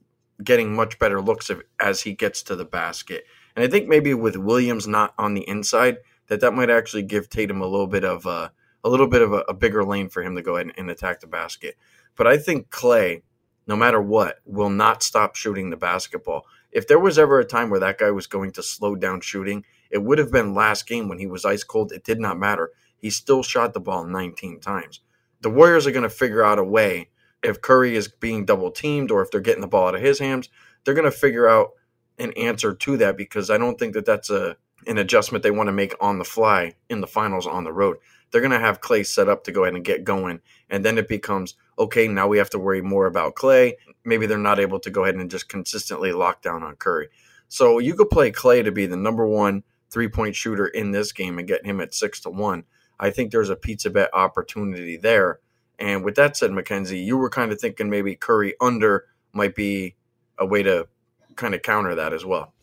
[0.42, 1.50] getting much better looks
[1.80, 3.24] as he gets to the basket.
[3.54, 7.28] And I think maybe with Williams not on the inside, that that might actually give
[7.28, 8.52] Tatum a little bit of a,
[8.84, 10.90] a little bit of a, a bigger lane for him to go ahead and, and
[10.90, 11.76] attack the basket.
[12.16, 13.22] But I think Klay,
[13.66, 17.70] no matter what, will not stop shooting the basketball if there was ever a time
[17.70, 21.08] where that guy was going to slow down shooting, it would have been last game
[21.08, 21.90] when he was ice cold.
[21.90, 22.70] It did not matter.
[22.98, 25.00] He still shot the ball 19 times.
[25.40, 27.08] The Warriors are going to figure out a way
[27.42, 30.18] if Curry is being double teamed or if they're getting the ball out of his
[30.18, 30.50] hands,
[30.84, 31.70] they're going to figure out
[32.18, 35.68] an answer to that because I don't think that that's a an adjustment they want
[35.68, 37.96] to make on the fly in the finals on the road.
[38.30, 40.40] They're going to have Klay set up to go ahead and get going.
[40.68, 43.74] And then it becomes okay, now we have to worry more about Klay.
[44.04, 47.08] Maybe they're not able to go ahead and just consistently lock down on Curry.
[47.48, 51.12] So you could play Klay to be the number one three point shooter in this
[51.12, 52.64] game and get him at six to one.
[52.98, 55.40] I think there's a pizza bet opportunity there.
[55.78, 59.94] And with that said, Mackenzie, you were kind of thinking maybe Curry under might be
[60.38, 60.88] a way to
[61.36, 62.54] kind of counter that as well.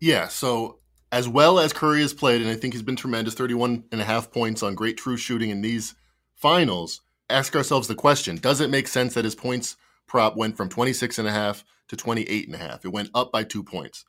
[0.00, 0.28] Yeah.
[0.28, 0.78] So
[1.14, 4.04] as well as Curry has played, and I think he's been tremendous, 31 and a
[4.04, 5.94] half points on great true shooting in these
[6.34, 9.76] finals, ask ourselves the question, does it make sense that his points
[10.08, 12.84] prop went from 26 and a half to 28 and a half?
[12.84, 14.04] It went up by two points.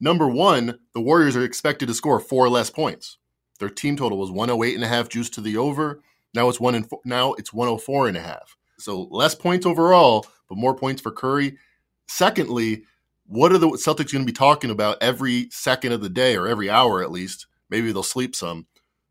[0.00, 3.18] Number one, the Warriors are expected to score four less points.
[3.58, 6.00] Their team total was 108 and a half juice to the over.
[6.32, 8.56] Now it's one and four, now it's 104 and a half.
[8.78, 11.58] So less points overall, but more points for Curry.
[12.06, 12.84] Secondly,
[13.28, 16.48] what are the Celtics going to be talking about every second of the day or
[16.48, 17.46] every hour at least?
[17.68, 18.66] Maybe they'll sleep some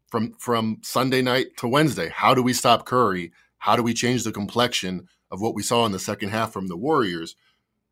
[0.08, 2.10] from from Sunday night to Wednesday.
[2.10, 3.32] How do we stop Curry?
[3.60, 6.67] How do we change the complexion of what we saw in the second half from
[6.67, 7.36] the Warriors?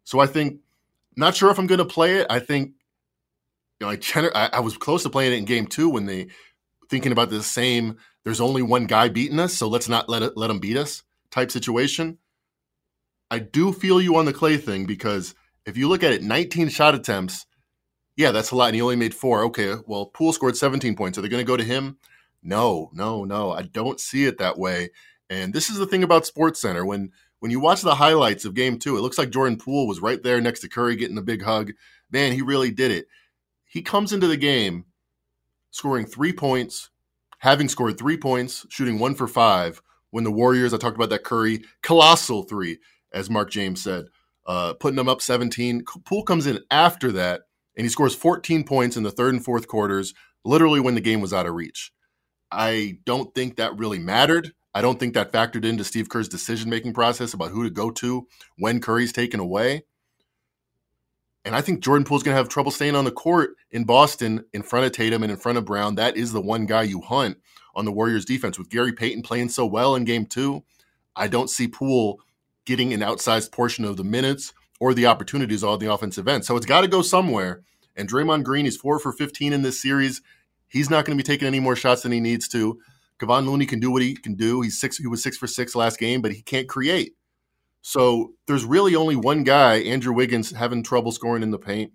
[0.03, 0.61] So I think,
[1.15, 2.27] not sure if I'm going to play it.
[2.29, 2.71] I think
[3.79, 3.95] you know,
[4.33, 6.27] I, I was close to playing it in game two when they
[6.89, 7.97] thinking about the same.
[8.23, 11.03] There's only one guy beating us, so let's not let it let him beat us
[11.29, 12.17] type situation.
[13.29, 15.35] I do feel you on the Klay thing because
[15.65, 17.45] if you look at it, 19 shot attempts,
[18.15, 19.43] yeah, that's a lot, and he only made four.
[19.45, 21.17] Okay, well, Poole scored 17 points.
[21.17, 21.97] Are they going to go to him?
[22.41, 23.51] No, no, no.
[23.51, 24.91] I don't see it that way.
[25.29, 28.53] And this is the thing about Sports Center when when you watch the highlights of
[28.53, 31.23] Game Two, it looks like Jordan Poole was right there next to Curry getting a
[31.23, 31.71] big hug.
[32.11, 33.07] Man, he really did it
[33.75, 34.85] he comes into the game
[35.69, 36.91] scoring three points,
[37.39, 39.81] having scored three points, shooting one for five.
[40.11, 42.77] When the Warriors, I talked about that Curry colossal three,
[43.11, 44.05] as Mark James said,
[44.45, 45.83] uh, putting them up 17.
[46.05, 47.41] Poole comes in after that,
[47.75, 51.21] and he scores 14 points in the third and fourth quarters, literally when the game
[51.21, 51.91] was out of reach.
[52.51, 54.53] I don't think that really mattered.
[54.73, 57.91] I don't think that factored into Steve Kerr's decision making process about who to go
[57.91, 58.27] to
[58.57, 59.83] when Curry's taken away.
[61.45, 64.43] And I think Jordan Poole's going to have trouble staying on the court in Boston
[64.51, 65.95] in front of Tatum and in front of Brown.
[65.95, 67.37] That is the one guy you hunt
[67.75, 68.57] on the Warriors defense.
[68.57, 70.63] With Gary Payton playing so well in game two,
[71.15, 72.19] I don't see Poole
[72.65, 76.45] getting an outsized portion of the minutes or the opportunities on the offensive end.
[76.45, 77.61] So it's got to go somewhere.
[77.95, 80.21] And Draymond Green, he's four for 15 in this series.
[80.67, 82.79] He's not going to be taking any more shots than he needs to.
[83.19, 84.61] Kevon Looney can do what he can do.
[84.61, 84.97] He's six.
[84.97, 87.13] He was six for six last game, but he can't create.
[87.81, 91.93] So there's really only one guy, Andrew Wiggins, having trouble scoring in the paint.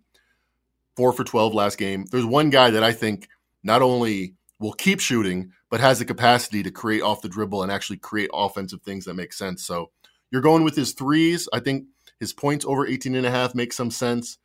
[0.96, 2.06] Four for 12 last game.
[2.10, 3.28] There's one guy that I think
[3.62, 7.72] not only will keep shooting, but has the capacity to create off the dribble and
[7.72, 9.64] actually create offensive things that make sense.
[9.64, 9.90] So
[10.30, 11.48] you're going with his threes.
[11.52, 11.86] I think
[12.18, 14.38] his points over 18 and a half makes some sense.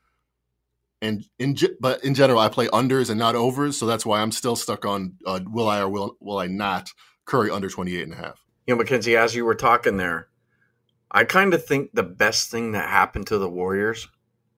[1.01, 4.31] And in but in general, I play unders and not overs, so that's why I'm
[4.31, 6.89] still stuck on uh, will I or will will I not
[7.25, 8.45] Curry under 28 and a half.
[8.65, 10.29] You know, Mackenzie, as you were talking there,
[11.11, 14.07] I kind of think the best thing that happened to the Warriors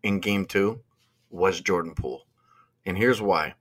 [0.04, 0.82] in game two
[1.30, 2.26] was Jordan Poole.
[2.86, 3.56] And here's why.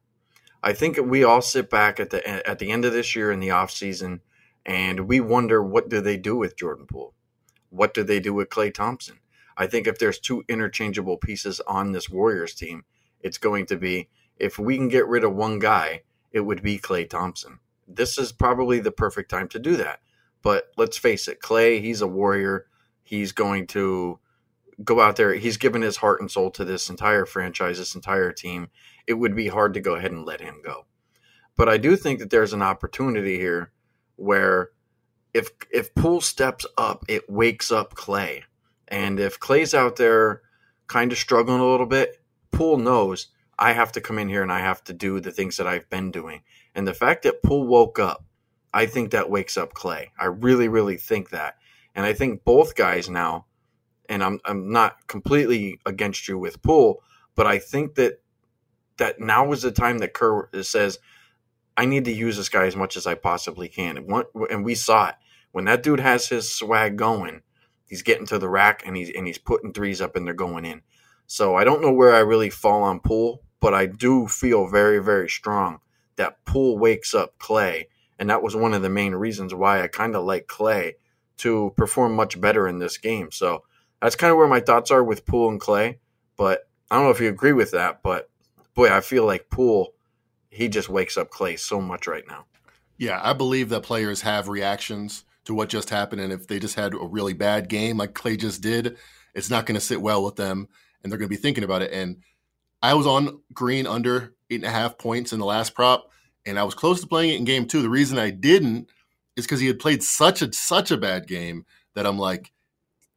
[0.62, 3.40] I think we all sit back at the at the end of this year in
[3.40, 4.20] the offseason
[4.64, 7.14] and we wonder what do they do with Jordan Poole?
[7.70, 9.18] What do they do with Klay Thompson?
[9.56, 12.84] I think if there's two interchangeable pieces on this Warriors team,
[13.20, 16.78] it's going to be if we can get rid of one guy, it would be
[16.78, 17.58] Klay Thompson.
[17.88, 20.00] This is probably the perfect time to do that.
[20.42, 22.66] But let's face it, Klay, he's a warrior.
[23.02, 24.18] He's going to
[24.84, 25.34] go out there.
[25.34, 28.68] He's given his heart and soul to this entire franchise, this entire team.
[29.06, 30.84] It would be hard to go ahead and let him go.
[31.56, 33.72] But I do think that there's an opportunity here
[34.16, 34.70] where
[35.36, 38.42] if if Poole steps up, it wakes up Klay.
[38.88, 40.42] And if Klay's out there
[40.86, 42.22] kind of struggling a little bit,
[42.52, 45.58] Poole knows I have to come in here and I have to do the things
[45.58, 46.42] that I've been doing.
[46.74, 48.24] And the fact that Poole woke up,
[48.72, 50.06] I think that wakes up Klay.
[50.18, 51.56] I really, really think that.
[51.94, 53.46] And I think both guys now,
[54.08, 57.02] and I'm I'm not completely against you with Poole,
[57.34, 58.22] but I think that
[58.96, 60.98] that now is the time that Kerr says,
[61.76, 63.98] I need to use this guy as much as I possibly can.
[63.98, 65.16] And, one, and we saw it
[65.56, 67.40] when that dude has his swag going.
[67.86, 70.66] He's getting to the rack and he's and he's putting threes up and they're going
[70.66, 70.82] in.
[71.26, 75.02] So I don't know where I really fall on Poole, but I do feel very
[75.02, 75.78] very strong
[76.16, 77.84] that Poole wakes up Klay,
[78.18, 80.92] and that was one of the main reasons why I kind of like Klay
[81.38, 83.30] to perform much better in this game.
[83.30, 83.64] So
[84.02, 85.96] that's kind of where my thoughts are with Poole and Klay,
[86.36, 88.28] But I don't know if you agree with that, but
[88.74, 89.94] boy, I feel like Poole,
[90.50, 92.44] he just wakes up Klay so much right now.
[92.98, 96.20] Yeah, I believe that players have reactions to what just happened.
[96.20, 98.96] And if they just had a really bad game like Klay just did,
[99.34, 100.68] it's not going to sit well with them
[101.02, 101.92] and they're going to be thinking about it.
[101.92, 102.18] And
[102.82, 106.10] I was on green under eight and a half points in the last prop,
[106.44, 107.82] and I was close to playing it in game two.
[107.82, 108.88] The reason I didn't
[109.36, 112.52] is because he had played such a such a bad game that I'm like,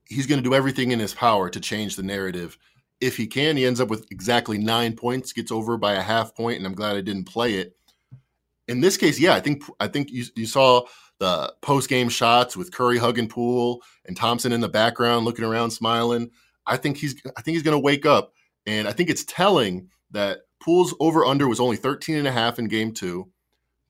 [0.06, 2.58] he's going to do everything in his power to change the narrative.
[3.02, 6.36] If he can, he ends up with exactly nine points, gets over by a half
[6.36, 7.76] point, and I'm glad I didn't play it.
[8.68, 10.86] In this case, yeah, I think I think you you saw
[11.20, 15.72] the post game shots with Curry hugging Poole and Thompson in the background looking around
[15.72, 16.32] smiling.
[16.66, 18.34] I think he's I think he's going to wake up
[18.66, 22.60] and I think it's telling that Poole's over under was only 13 and a half
[22.60, 23.30] in game 2,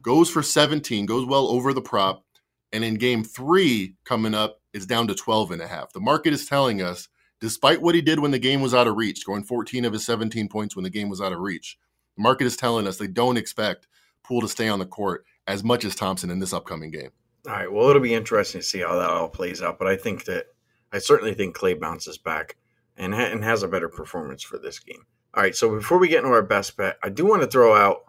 [0.01, 2.23] goes for 17, goes well over the prop,
[2.71, 5.91] and in game 3 coming up is down to 12 and a half.
[5.93, 7.07] The market is telling us
[7.41, 10.05] despite what he did when the game was out of reach, scoring 14 of his
[10.05, 11.77] 17 points when the game was out of reach.
[12.17, 13.87] The market is telling us they don't expect
[14.23, 17.09] Poole to stay on the court as much as Thompson in this upcoming game.
[17.49, 17.71] All right.
[17.71, 19.79] Well, it'll be interesting to see how that all plays out.
[19.79, 20.45] But I think that
[20.93, 22.57] I certainly think Klay bounces back
[22.95, 25.07] and, ha- and has a better performance for this game.
[25.33, 25.55] All right.
[25.55, 28.03] So before we get into our best bet, I do want to throw out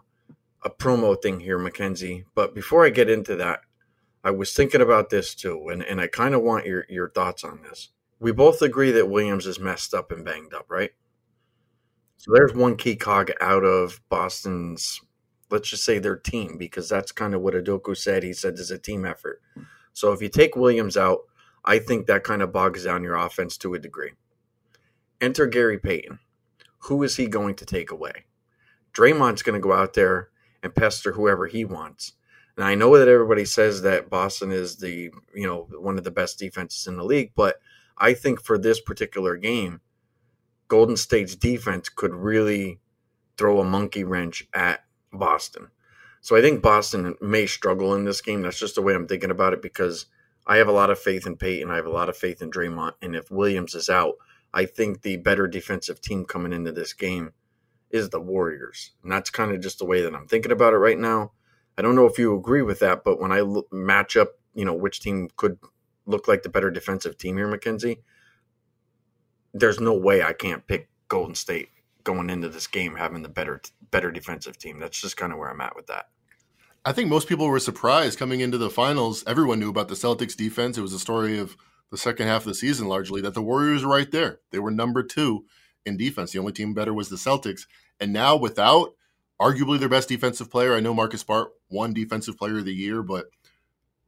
[0.63, 2.25] a promo thing here, Mackenzie.
[2.35, 3.61] But before I get into that,
[4.23, 7.43] I was thinking about this too, and, and I kind of want your, your thoughts
[7.43, 7.89] on this.
[8.19, 10.91] We both agree that Williams is messed up and banged up, right?
[12.17, 15.01] So there's one key cog out of Boston's
[15.51, 18.23] let's just say their team, because that's kind of what Udoka said.
[18.23, 19.41] He said it's a team effort.
[19.93, 21.21] So if you take Williams out,
[21.63, 24.11] I think that kind of bogs down your offense to a degree.
[25.19, 26.19] Enter Gary Payton.
[26.85, 28.25] Who is he going to take away?
[28.93, 30.29] Draymond's going to go out there
[30.63, 32.13] and pester whoever he wants.
[32.57, 36.11] And I know that everybody says that Boston is the, you know, one of the
[36.11, 37.57] best defenses in the league, but
[37.97, 39.81] I think for this particular game,
[40.67, 42.79] Golden State's defense could really
[43.37, 44.83] throw a monkey wrench at
[45.13, 45.69] Boston.
[46.21, 48.43] So I think Boston may struggle in this game.
[48.43, 50.05] That's just the way I'm thinking about it because
[50.45, 51.71] I have a lot of faith in Payton.
[51.71, 52.93] I have a lot of faith in Draymond.
[53.01, 54.15] And if Williams is out,
[54.53, 57.33] I think the better defensive team coming into this game
[57.89, 58.91] is the Warriors.
[59.01, 61.31] And that's kind of just the way that I'm thinking about it right now.
[61.77, 64.65] I don't know if you agree with that, but when I look, match up, you
[64.65, 65.57] know, which team could
[66.05, 68.01] look like the better defensive team here, Mackenzie,
[69.53, 71.69] there's no way I can't pick Golden State
[72.03, 73.61] going into this game having the better
[73.91, 74.79] better defensive team.
[74.79, 76.09] That's just kind of where I'm at with that.
[76.83, 79.23] I think most people were surprised coming into the finals.
[79.27, 80.77] Everyone knew about the Celtics defense.
[80.77, 81.55] It was a story of
[81.91, 84.39] the second half of the season largely that the Warriors were right there.
[84.51, 85.45] They were number 2
[85.85, 86.31] in defense.
[86.31, 87.67] The only team better was the Celtics.
[87.99, 88.95] And now without
[89.39, 93.03] arguably their best defensive player, I know Marcus Smart won defensive player of the year,
[93.03, 93.25] but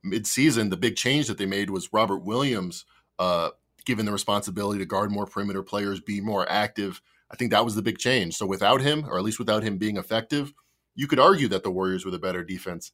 [0.04, 2.86] mid-season the big change that they made was Robert Williams
[3.20, 3.50] uh,
[3.86, 7.02] given the responsibility to guard more perimeter players, be more active
[7.34, 8.36] I think that was the big change.
[8.36, 10.54] So without him, or at least without him being effective,
[10.94, 12.92] you could argue that the Warriors were the better defense.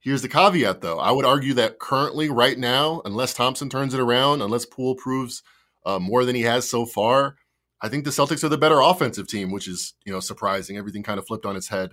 [0.00, 0.98] Here's the caveat, though.
[0.98, 5.44] I would argue that currently, right now, unless Thompson turns it around, unless Poole proves
[5.86, 7.36] uh, more than he has so far,
[7.80, 10.76] I think the Celtics are the better offensive team, which is you know surprising.
[10.76, 11.92] Everything kind of flipped on its head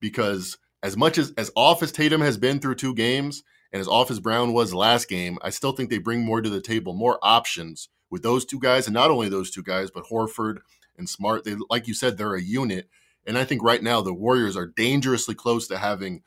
[0.00, 3.42] because as much as as off as Tatum has been through two games,
[3.72, 6.50] and as off as Brown was last game, I still think they bring more to
[6.50, 10.04] the table, more options with those two guys, and not only those two guys, but
[10.04, 10.58] Horford
[10.96, 11.42] and Smart.
[11.42, 12.88] They, like you said, they're a unit,
[13.26, 16.22] and I think right now the Warriors are dangerously close to having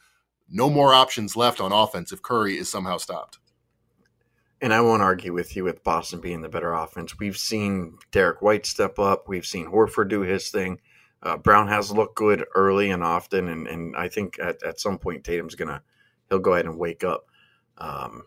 [0.49, 3.39] no more options left on offense if Curry is somehow stopped.
[4.59, 7.17] And I won't argue with you with Boston being the better offense.
[7.19, 9.29] We've seen Derrick White step up.
[9.29, 10.81] We've seen Horford do his thing.
[11.23, 14.97] Uh, Brown has looked good early and often, and, and I think at, at some
[14.97, 15.81] point Tatum's gonna
[16.27, 17.27] he'll go ahead and wake up.
[17.77, 18.23] Um,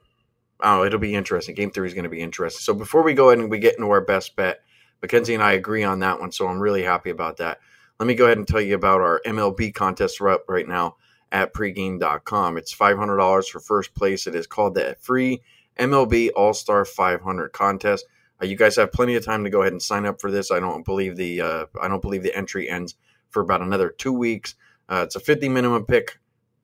[0.63, 1.55] oh, it'll be interesting.
[1.55, 2.63] Game three is going to be interesting.
[2.63, 4.61] So before we go ahead and we get into our best bet,
[5.03, 6.33] Mackenzie and I agree on that one.
[6.33, 7.61] So I'm really happy about that.
[7.99, 10.97] Let me go ahead and tell you about our MLB contest up right now
[11.33, 12.57] at pregame.com.
[12.57, 14.27] It's $500 for first place.
[14.27, 15.43] It is called the free
[15.79, 18.07] MLB All Star 500 contest.
[18.43, 20.51] Uh, you guys have plenty of time to go ahead and sign up for this.
[20.51, 22.97] I don't believe the uh, I don't believe the entry ends
[23.29, 24.55] for about another two weeks.
[24.89, 26.19] Uh, it's a 50 minimum pick,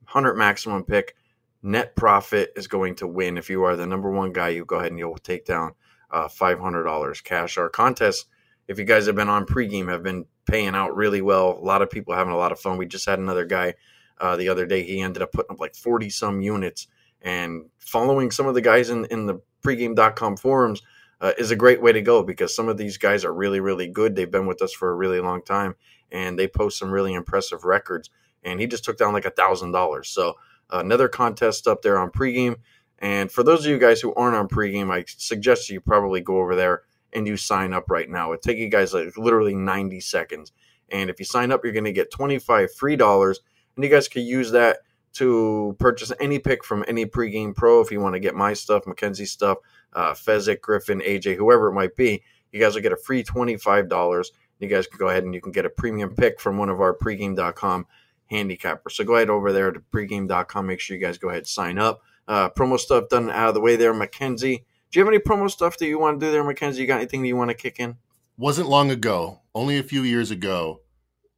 [0.05, 1.17] 100 maximum pick
[1.63, 3.39] net profit is going to win.
[3.39, 5.73] If you are the number one guy, you go ahead and you'll take down
[6.11, 7.59] uh, $500 cash.
[7.59, 8.27] Our contest,
[8.69, 11.59] if you guys have been on pregame, have been paying out really well.
[11.59, 12.79] A lot of people having a lot of fun.
[12.79, 13.75] We just had another guy
[14.21, 14.83] uh, the other day.
[14.83, 16.89] He ended up putting up like 40 some units.
[17.23, 20.83] And following some of the guys in, in the pregame.com forums
[21.21, 23.89] uh, is a great way to go because some of these guys are really, really
[23.89, 24.15] good.
[24.15, 25.75] They've been with us for a really long time
[26.13, 28.11] and they post some really impressive records.
[28.45, 30.09] And he just took down like a thousand dollars.
[30.09, 30.35] So
[30.71, 32.57] another contest up there on pregame.
[32.99, 36.39] And for those of you guys who aren't on pregame, I suggest you probably go
[36.39, 38.33] over there and you sign up right now.
[38.33, 40.53] It takes you guys like literally 90 seconds.
[40.91, 43.41] And if you sign up, you're going to get 25 free dollars.
[43.75, 44.79] And you guys can use that
[45.15, 47.81] to purchase any pick from any pregame pro.
[47.81, 49.59] If you want to get my stuff, Mackenzie stuff,
[49.95, 54.27] uh, Fezzik, Griffin, AJ, whoever it might be, you guys will get a free $25
[54.61, 56.81] You guys can go ahead and you can get a premium pick from one of
[56.81, 57.87] our pregame.com
[58.31, 58.93] handicappers.
[58.93, 60.67] So go ahead over there to pregame.com.
[60.67, 62.03] Make sure you guys go ahead and sign up.
[62.29, 63.95] Uh, promo stuff done out of the way there.
[63.95, 66.81] Mackenzie, do you have any promo stuff that you want to do there, Mackenzie?
[66.81, 67.97] You got anything that you want to kick in?
[68.37, 70.83] Wasn't long ago, only a few years ago,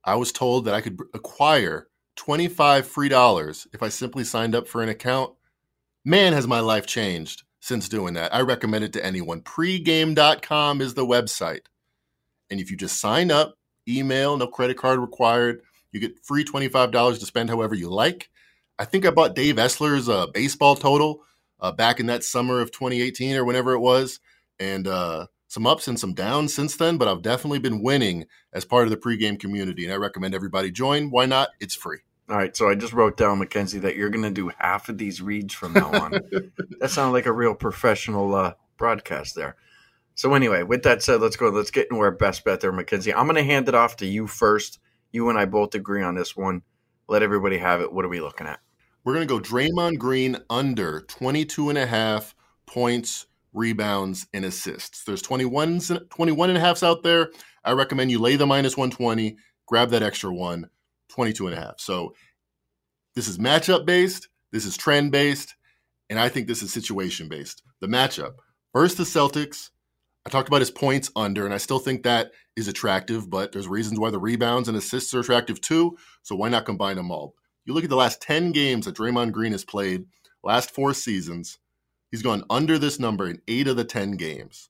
[0.04, 4.66] I was told that I could acquire 25 free dollars if I simply signed up
[4.66, 5.32] for an account.
[6.04, 8.34] Man, has my life changed since doing that.
[8.34, 9.42] I recommend it to anyone.
[9.42, 11.66] Pregame.com is the website.
[12.50, 13.54] And if you just sign up,
[13.88, 15.62] email, no credit card required,
[15.92, 18.30] you get free $25 to spend however you like.
[18.78, 21.22] I think I bought Dave Essler's uh, baseball total
[21.60, 24.20] uh, back in that summer of 2018 or whenever it was.
[24.60, 28.64] And uh, some ups and some downs since then, but I've definitely been winning as
[28.64, 29.84] part of the pregame community.
[29.84, 31.10] And I recommend everybody join.
[31.10, 31.50] Why not?
[31.60, 31.98] It's free.
[32.30, 34.98] All right, so I just wrote down, Mackenzie, that you're going to do half of
[34.98, 36.10] these reads from now on.
[36.80, 39.56] that sounded like a real professional uh, broadcast there.
[40.14, 41.48] So anyway, with that said, let's go.
[41.48, 43.14] Let's get into our best bet there, Mackenzie.
[43.14, 44.78] I'm going to hand it off to you first.
[45.12, 46.62] You and I both agree on this one.
[47.08, 47.92] Let everybody have it.
[47.92, 48.60] What are we looking at?
[49.04, 52.34] We're going to go Draymond Green under 22 and a half
[52.66, 55.04] points, rebounds, and assists.
[55.04, 55.80] There's 21,
[56.10, 57.30] 21 and a halfs out there.
[57.64, 59.36] I recommend you lay the minus 120,
[59.66, 60.68] grab that extra one
[61.08, 61.80] 22 and a half.
[61.80, 62.14] So
[63.14, 65.54] this is matchup based, this is trend based,
[66.10, 67.62] and I think this is situation based.
[67.80, 68.34] The matchup
[68.72, 69.70] first, the Celtics.
[70.28, 73.66] I talked about his points under, and I still think that is attractive, but there's
[73.66, 75.96] reasons why the rebounds and assists are attractive too.
[76.22, 77.34] So why not combine them all?
[77.64, 80.04] You look at the last 10 games that Draymond Green has played,
[80.44, 81.56] last four seasons,
[82.10, 84.68] he's gone under this number in eight of the 10 games.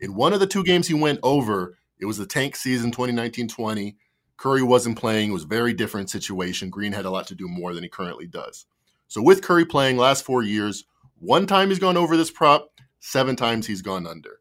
[0.00, 3.46] In one of the two games he went over, it was the tank season 2019
[3.46, 3.96] 20.
[4.36, 5.30] Curry wasn't playing.
[5.30, 6.68] It was a very different situation.
[6.68, 8.66] Green had a lot to do more than he currently does.
[9.06, 10.82] So with Curry playing last four years,
[11.20, 14.40] one time he's gone over this prop, seven times he's gone under.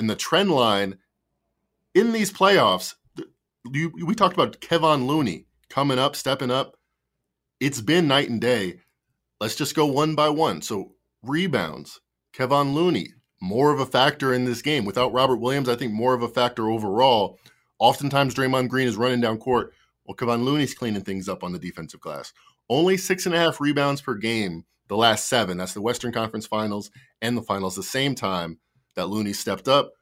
[0.00, 0.96] And the trend line
[1.94, 2.94] in these playoffs,
[3.70, 6.78] you, we talked about Kevon Looney coming up, stepping up.
[7.60, 8.80] It's been night and day.
[9.40, 10.62] Let's just go one by one.
[10.62, 10.92] So
[11.22, 12.00] rebounds,
[12.32, 13.08] Kevon Looney,
[13.42, 14.86] more of a factor in this game.
[14.86, 17.38] Without Robert Williams, I think more of a factor overall.
[17.78, 19.74] Oftentimes, Draymond Green is running down court.
[20.06, 22.32] Well, Kevon Looney's cleaning things up on the defensive glass.
[22.70, 25.58] Only six and a half rebounds per game the last seven.
[25.58, 26.90] That's the Western Conference Finals
[27.20, 27.76] and the Finals.
[27.76, 28.58] The same time
[29.00, 29.92] that Looney stepped up,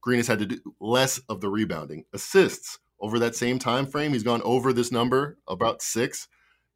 [0.00, 2.04] Green has had to do less of the rebounding.
[2.12, 6.28] Assists over that same time frame, he's gone over this number about six.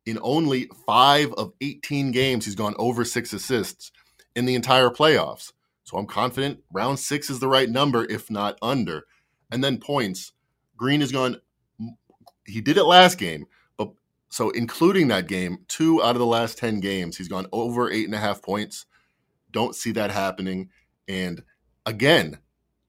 [0.06, 3.92] In only five of 18 games, he's gone over six assists
[4.34, 5.52] in the entire playoffs.
[5.84, 9.04] So I'm confident round six is the right number, if not under.
[9.52, 10.32] And then points.
[10.76, 11.40] Green has gone.
[12.44, 13.90] He did it last game, but
[14.30, 18.06] so including that game, two out of the last ten games, he's gone over eight
[18.06, 18.86] and a half points.
[19.50, 20.70] Don't see that happening.
[21.08, 21.42] And
[21.88, 22.38] again,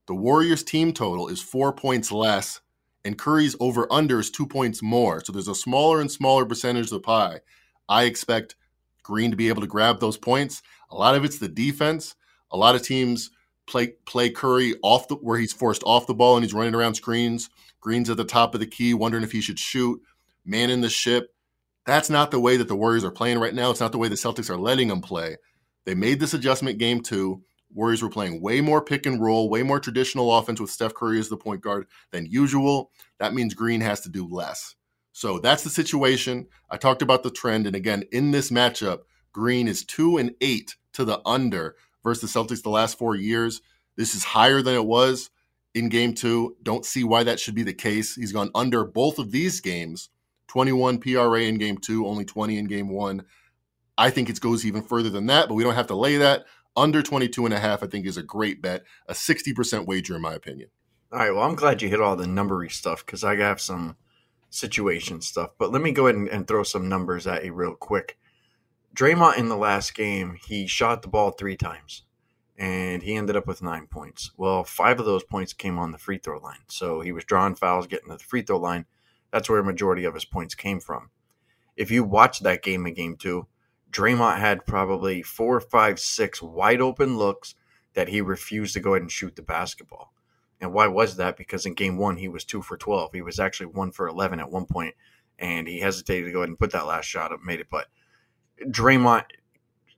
[0.08, 2.60] the Warriors team total is four points less,
[3.06, 5.24] and Curry's over under is two points more.
[5.24, 7.40] So there's a smaller and smaller percentage of the pie.
[7.88, 8.56] I expect
[9.02, 10.62] Green to be able to grab those points.
[10.92, 12.16] A lot of it's the defense.
[12.52, 13.32] A lot of teams
[13.66, 16.96] play play Curry off the where he's forced off the ball and he's running around
[16.96, 17.50] screens.
[17.80, 20.02] Green's at the top of the key, wondering if he should shoot,
[20.46, 21.34] man in the ship.
[21.86, 23.72] That's not the way that the Warriors are playing right now.
[23.72, 25.38] It's not the way the Celtics are letting them play.
[25.86, 27.44] They made this adjustment game two.
[27.74, 31.20] Warriors were playing way more pick and roll, way more traditional offense with Steph Curry
[31.20, 32.92] as the point guard than usual.
[33.20, 34.76] That means Green has to do less.
[35.12, 36.48] So that's the situation.
[36.70, 37.68] I talked about the trend.
[37.68, 39.00] And again, in this matchup,
[39.32, 43.62] Green is two and eight to the under versus the Celtics the last four years.
[43.96, 45.30] This is higher than it was
[45.74, 46.56] in game two.
[46.64, 48.16] Don't see why that should be the case.
[48.16, 50.10] He's gone under both of these games
[50.48, 53.24] 21 PRA in game two, only 20 in game one.
[53.98, 56.46] I think it goes even further than that, but we don't have to lay that.
[56.80, 58.84] Under 22 and a half, I think, is a great bet.
[59.08, 60.70] A 60% wager, in my opinion.
[61.12, 61.32] All right.
[61.32, 63.98] Well, I'm glad you hit all the numbery stuff because I have some
[64.50, 65.52] situation stuff.
[65.58, 68.18] But let me go ahead and, and throw some numbers at you real quick.
[68.96, 72.04] Draymond in the last game, he shot the ball three times
[72.58, 74.32] and he ended up with nine points.
[74.38, 76.60] Well, five of those points came on the free throw line.
[76.68, 78.86] So he was drawing fouls, getting to the free throw line.
[79.32, 81.10] That's where a majority of his points came from.
[81.78, 83.48] If you watch that game in game two,
[83.92, 87.56] Draymond had probably four, five, six wide open looks
[87.94, 90.14] that he refused to go ahead and shoot the basketball.
[90.62, 91.38] And why was that?
[91.38, 93.14] Because in game one, he was two for 12.
[93.14, 94.94] He was actually one for 11 at one point,
[95.38, 97.68] and he hesitated to go ahead and put that last shot up, made it.
[97.70, 97.88] But
[98.68, 99.26] Draymond,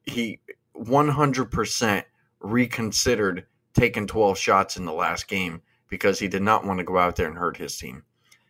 [0.04, 0.40] he
[0.76, 2.04] 100%
[2.40, 6.98] reconsidered taking 12 shots in the last game because he did not want to go
[6.98, 8.04] out there and hurt his team.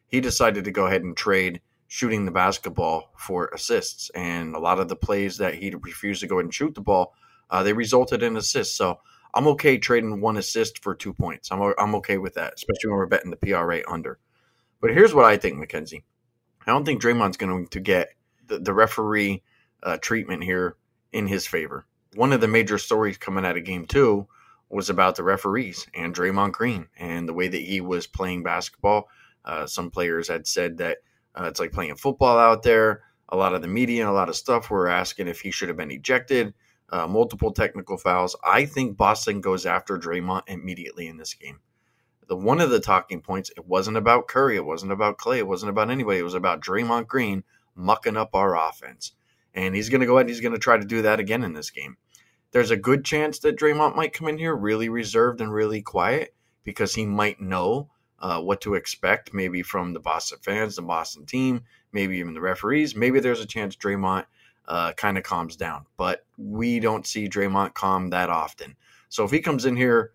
[0.08, 1.62] He decided to go ahead and trade
[1.94, 4.10] shooting the basketball for assists.
[4.12, 7.14] And a lot of the plays that he refused to go and shoot the ball,
[7.50, 8.78] uh, they resulted in assists.
[8.78, 9.02] So
[9.34, 11.52] I'm okay trading one assist for two points.
[11.52, 14.20] I'm I'm okay with that, especially when we're betting the PRA under.
[14.80, 16.06] But here's what I think, Mackenzie.
[16.66, 18.12] I don't think Draymond's going to get
[18.48, 19.44] the, the referee
[19.84, 20.78] uh, treatment here
[21.12, 21.86] in his favor.
[22.16, 24.30] One of the major stories coming out of Game Two
[24.70, 29.10] was about the referees and Draymond Green and the way that he was playing basketball.
[29.44, 31.00] Uh, some players had said that
[31.36, 33.04] uh, it's like playing football out there.
[33.30, 35.70] A lot of the media and a lot of stuff were asking if he should
[35.70, 36.54] have been ejected.
[36.90, 38.36] Uh, multiple technical fouls.
[38.44, 41.60] I think Boston goes after Draymond immediately in this game.
[42.28, 45.48] The one of the talking points, it wasn't about Curry, it wasn't about Klay, it
[45.48, 46.20] wasn't about anybody.
[46.20, 47.44] It was about Draymond Green
[47.76, 49.14] mucking up our offense,
[49.54, 51.44] and he's going to go ahead and he's going to try to do that again
[51.44, 51.96] in this game.
[52.52, 56.36] There's a good chance that Draymond might come in here really reserved and really quiet
[56.64, 57.90] because he might know
[58.22, 62.42] uh, what to expect, maybe from the Boston fans, the Boston team, maybe even the
[62.42, 62.96] referees.
[62.96, 64.26] Maybe there's a chance Draymond
[64.68, 68.76] uh, kind of calms down, but we don't see Draymond calm that often.
[69.10, 70.14] So if he comes in here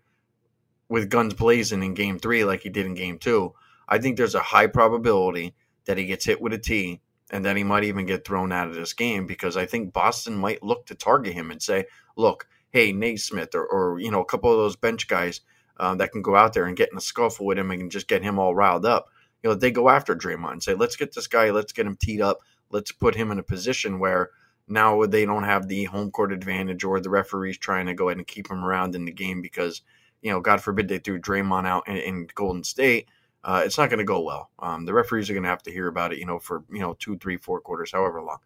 [0.89, 3.53] with guns blazing in game three, like he did in game two,
[3.87, 5.53] I think there's a high probability
[5.85, 8.67] that he gets hit with a T and then he might even get thrown out
[8.67, 11.85] of this game because I think Boston might look to target him and say,
[12.15, 15.41] look, hey, Nesmith or, or you know, a couple of those bench guys
[15.79, 18.07] uh, that can go out there and get in a scuffle with him and just
[18.07, 19.07] get him all riled up.
[19.43, 21.95] You know, they go after Draymond and say, let's get this guy, let's get him
[21.95, 24.31] teed up, let's put him in a position where
[24.67, 28.17] now they don't have the home court advantage or the referees trying to go ahead
[28.17, 29.81] and keep him around in the game because,
[30.21, 33.07] you know, God forbid they threw Draymond out in, in Golden State
[33.47, 34.51] uh, it's not going to go well.
[34.59, 36.79] Um, the referees are going to have to hear about it, you know, for you
[36.79, 38.39] know two, three, four quarters, however long.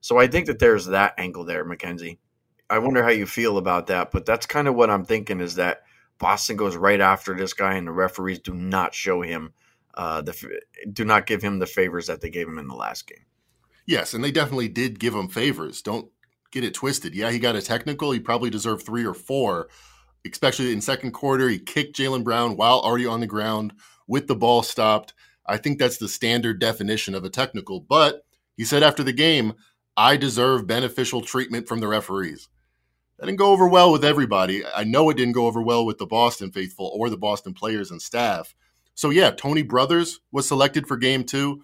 [0.00, 2.18] So I think that there's that angle there, Mackenzie.
[2.68, 5.54] I wonder how you feel about that, but that's kind of what I'm thinking is
[5.54, 5.82] that
[6.20, 9.52] Boston goes right after this guy, and the referees do not show him
[9.94, 10.60] uh, the
[10.92, 13.24] do not give him the favors that they gave him in the last game.
[13.86, 15.82] Yes, and they definitely did give him favors.
[15.82, 16.08] Don't
[16.52, 17.14] get it twisted.
[17.14, 18.12] Yeah, he got a technical.
[18.12, 19.68] He probably deserved three or four,
[20.30, 21.48] especially in second quarter.
[21.48, 23.72] He kicked Jaylen Brown while already on the ground
[24.06, 25.14] with the ball stopped.
[25.46, 27.80] I think that's the standard definition of a technical.
[27.80, 28.24] But
[28.56, 29.54] he said after the game,
[29.96, 32.48] I deserve beneficial treatment from the referees.
[33.20, 34.64] That didn't go over well with everybody.
[34.64, 37.90] I know it didn't go over well with the Boston faithful or the Boston players
[37.90, 38.54] and staff.
[38.94, 41.62] So, yeah, Tony Brothers was selected for game two.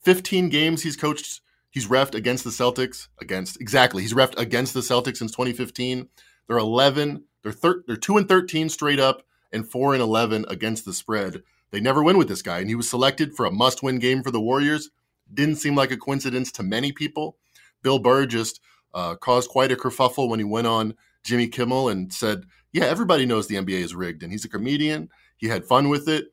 [0.00, 3.06] 15 games he's coached, he's refed against the Celtics.
[3.20, 4.02] Against, exactly.
[4.02, 6.08] He's refed against the Celtics since 2015.
[6.48, 9.22] They're 11, they're, thir- they're 2 and 13 straight up,
[9.52, 11.42] and 4 and 11 against the spread.
[11.70, 14.24] They never win with this guy, and he was selected for a must win game
[14.24, 14.90] for the Warriors.
[15.32, 17.36] Didn't seem like a coincidence to many people.
[17.82, 18.60] Bill Burr just
[18.94, 23.26] uh, caused quite a kerfuffle when he went on Jimmy Kimmel and said, Yeah, everybody
[23.26, 24.22] knows the NBA is rigged.
[24.22, 25.10] And he's a comedian.
[25.36, 26.32] He had fun with it.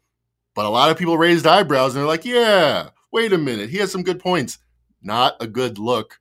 [0.56, 3.70] But a lot of people raised eyebrows and they're like, Yeah, wait a minute.
[3.70, 4.58] He has some good points.
[5.02, 6.20] Not a good look.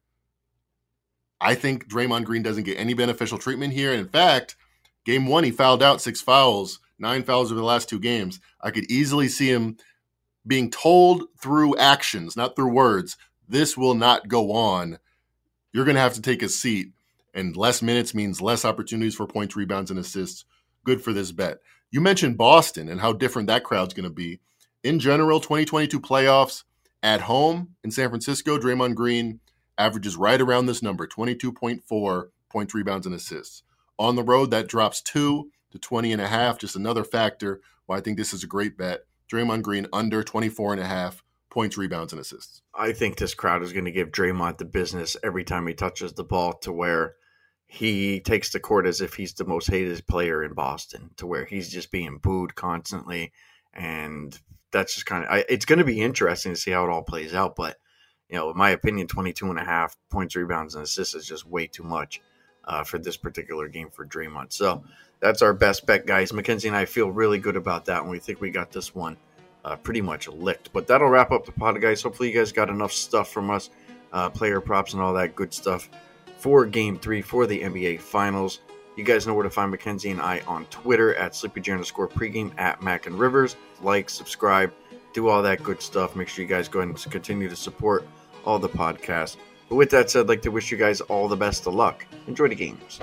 [1.41, 3.93] I think Draymond Green doesn't get any beneficial treatment here.
[3.93, 4.57] In fact,
[5.05, 8.41] game one, he fouled out six fouls nine fouls over the last two games.
[8.61, 9.77] I could easily see him
[10.47, 13.17] being told through actions, not through words,
[13.49, 14.99] this will not go on.
[15.73, 16.93] You're going to have to take a seat.
[17.35, 20.45] And less minutes means less opportunities for points, rebounds, and assists.
[20.85, 21.59] Good for this bet.
[21.91, 24.41] You mentioned Boston and how different that crowd's going to be.
[24.83, 26.65] In general, 2022 playoffs
[27.03, 29.41] at home in San Francisco, Draymond Green
[29.77, 33.63] averages right around this number 22.4 points, rebounds, and assists.
[33.99, 36.59] On the road, that drops two to 20 and a half.
[36.59, 39.05] Just another factor why I think this is a great bet.
[39.31, 42.63] Draymond Green under 24 and a half points, rebounds, and assists.
[42.75, 46.13] I think this crowd is going to give Draymond the business every time he touches
[46.13, 47.15] the ball to where
[47.67, 51.45] he takes the court as if he's the most hated player in Boston, to where
[51.45, 53.33] he's just being booed constantly.
[53.75, 54.39] And
[54.73, 57.35] that's just kind of, it's going to be interesting to see how it all plays
[57.35, 57.57] out.
[57.57, 57.77] But,
[58.29, 61.47] you know, in my opinion, 22 and a half points, rebounds, and assists is just
[61.47, 62.21] way too much
[62.65, 64.53] uh, for this particular game for Draymond.
[64.53, 64.83] So,
[65.21, 66.33] that's our best bet, guys.
[66.33, 69.17] Mackenzie and I feel really good about that, and we think we got this one
[69.69, 70.73] uh, pretty much licked.
[70.73, 72.01] But that'll wrap up the pod, guys.
[72.03, 73.71] Hopefully, you guys got enough stuff from us,
[74.13, 75.91] uh, player props, and all that good stuff
[76.39, 78.61] for Game Three for the NBA Finals.
[78.97, 82.53] You guys know where to find Mackenzie and I on Twitter at SleepyJ underscore pregame
[82.59, 83.55] at Mac and Rivers.
[83.81, 84.73] Like, subscribe,
[85.13, 86.17] do all that good stuff.
[86.17, 88.09] Make sure you guys go ahead and continue to support
[88.45, 89.37] all the podcasts.
[89.69, 92.07] But with that said, I'd like to wish you guys all the best of luck.
[92.27, 92.99] Enjoy the games.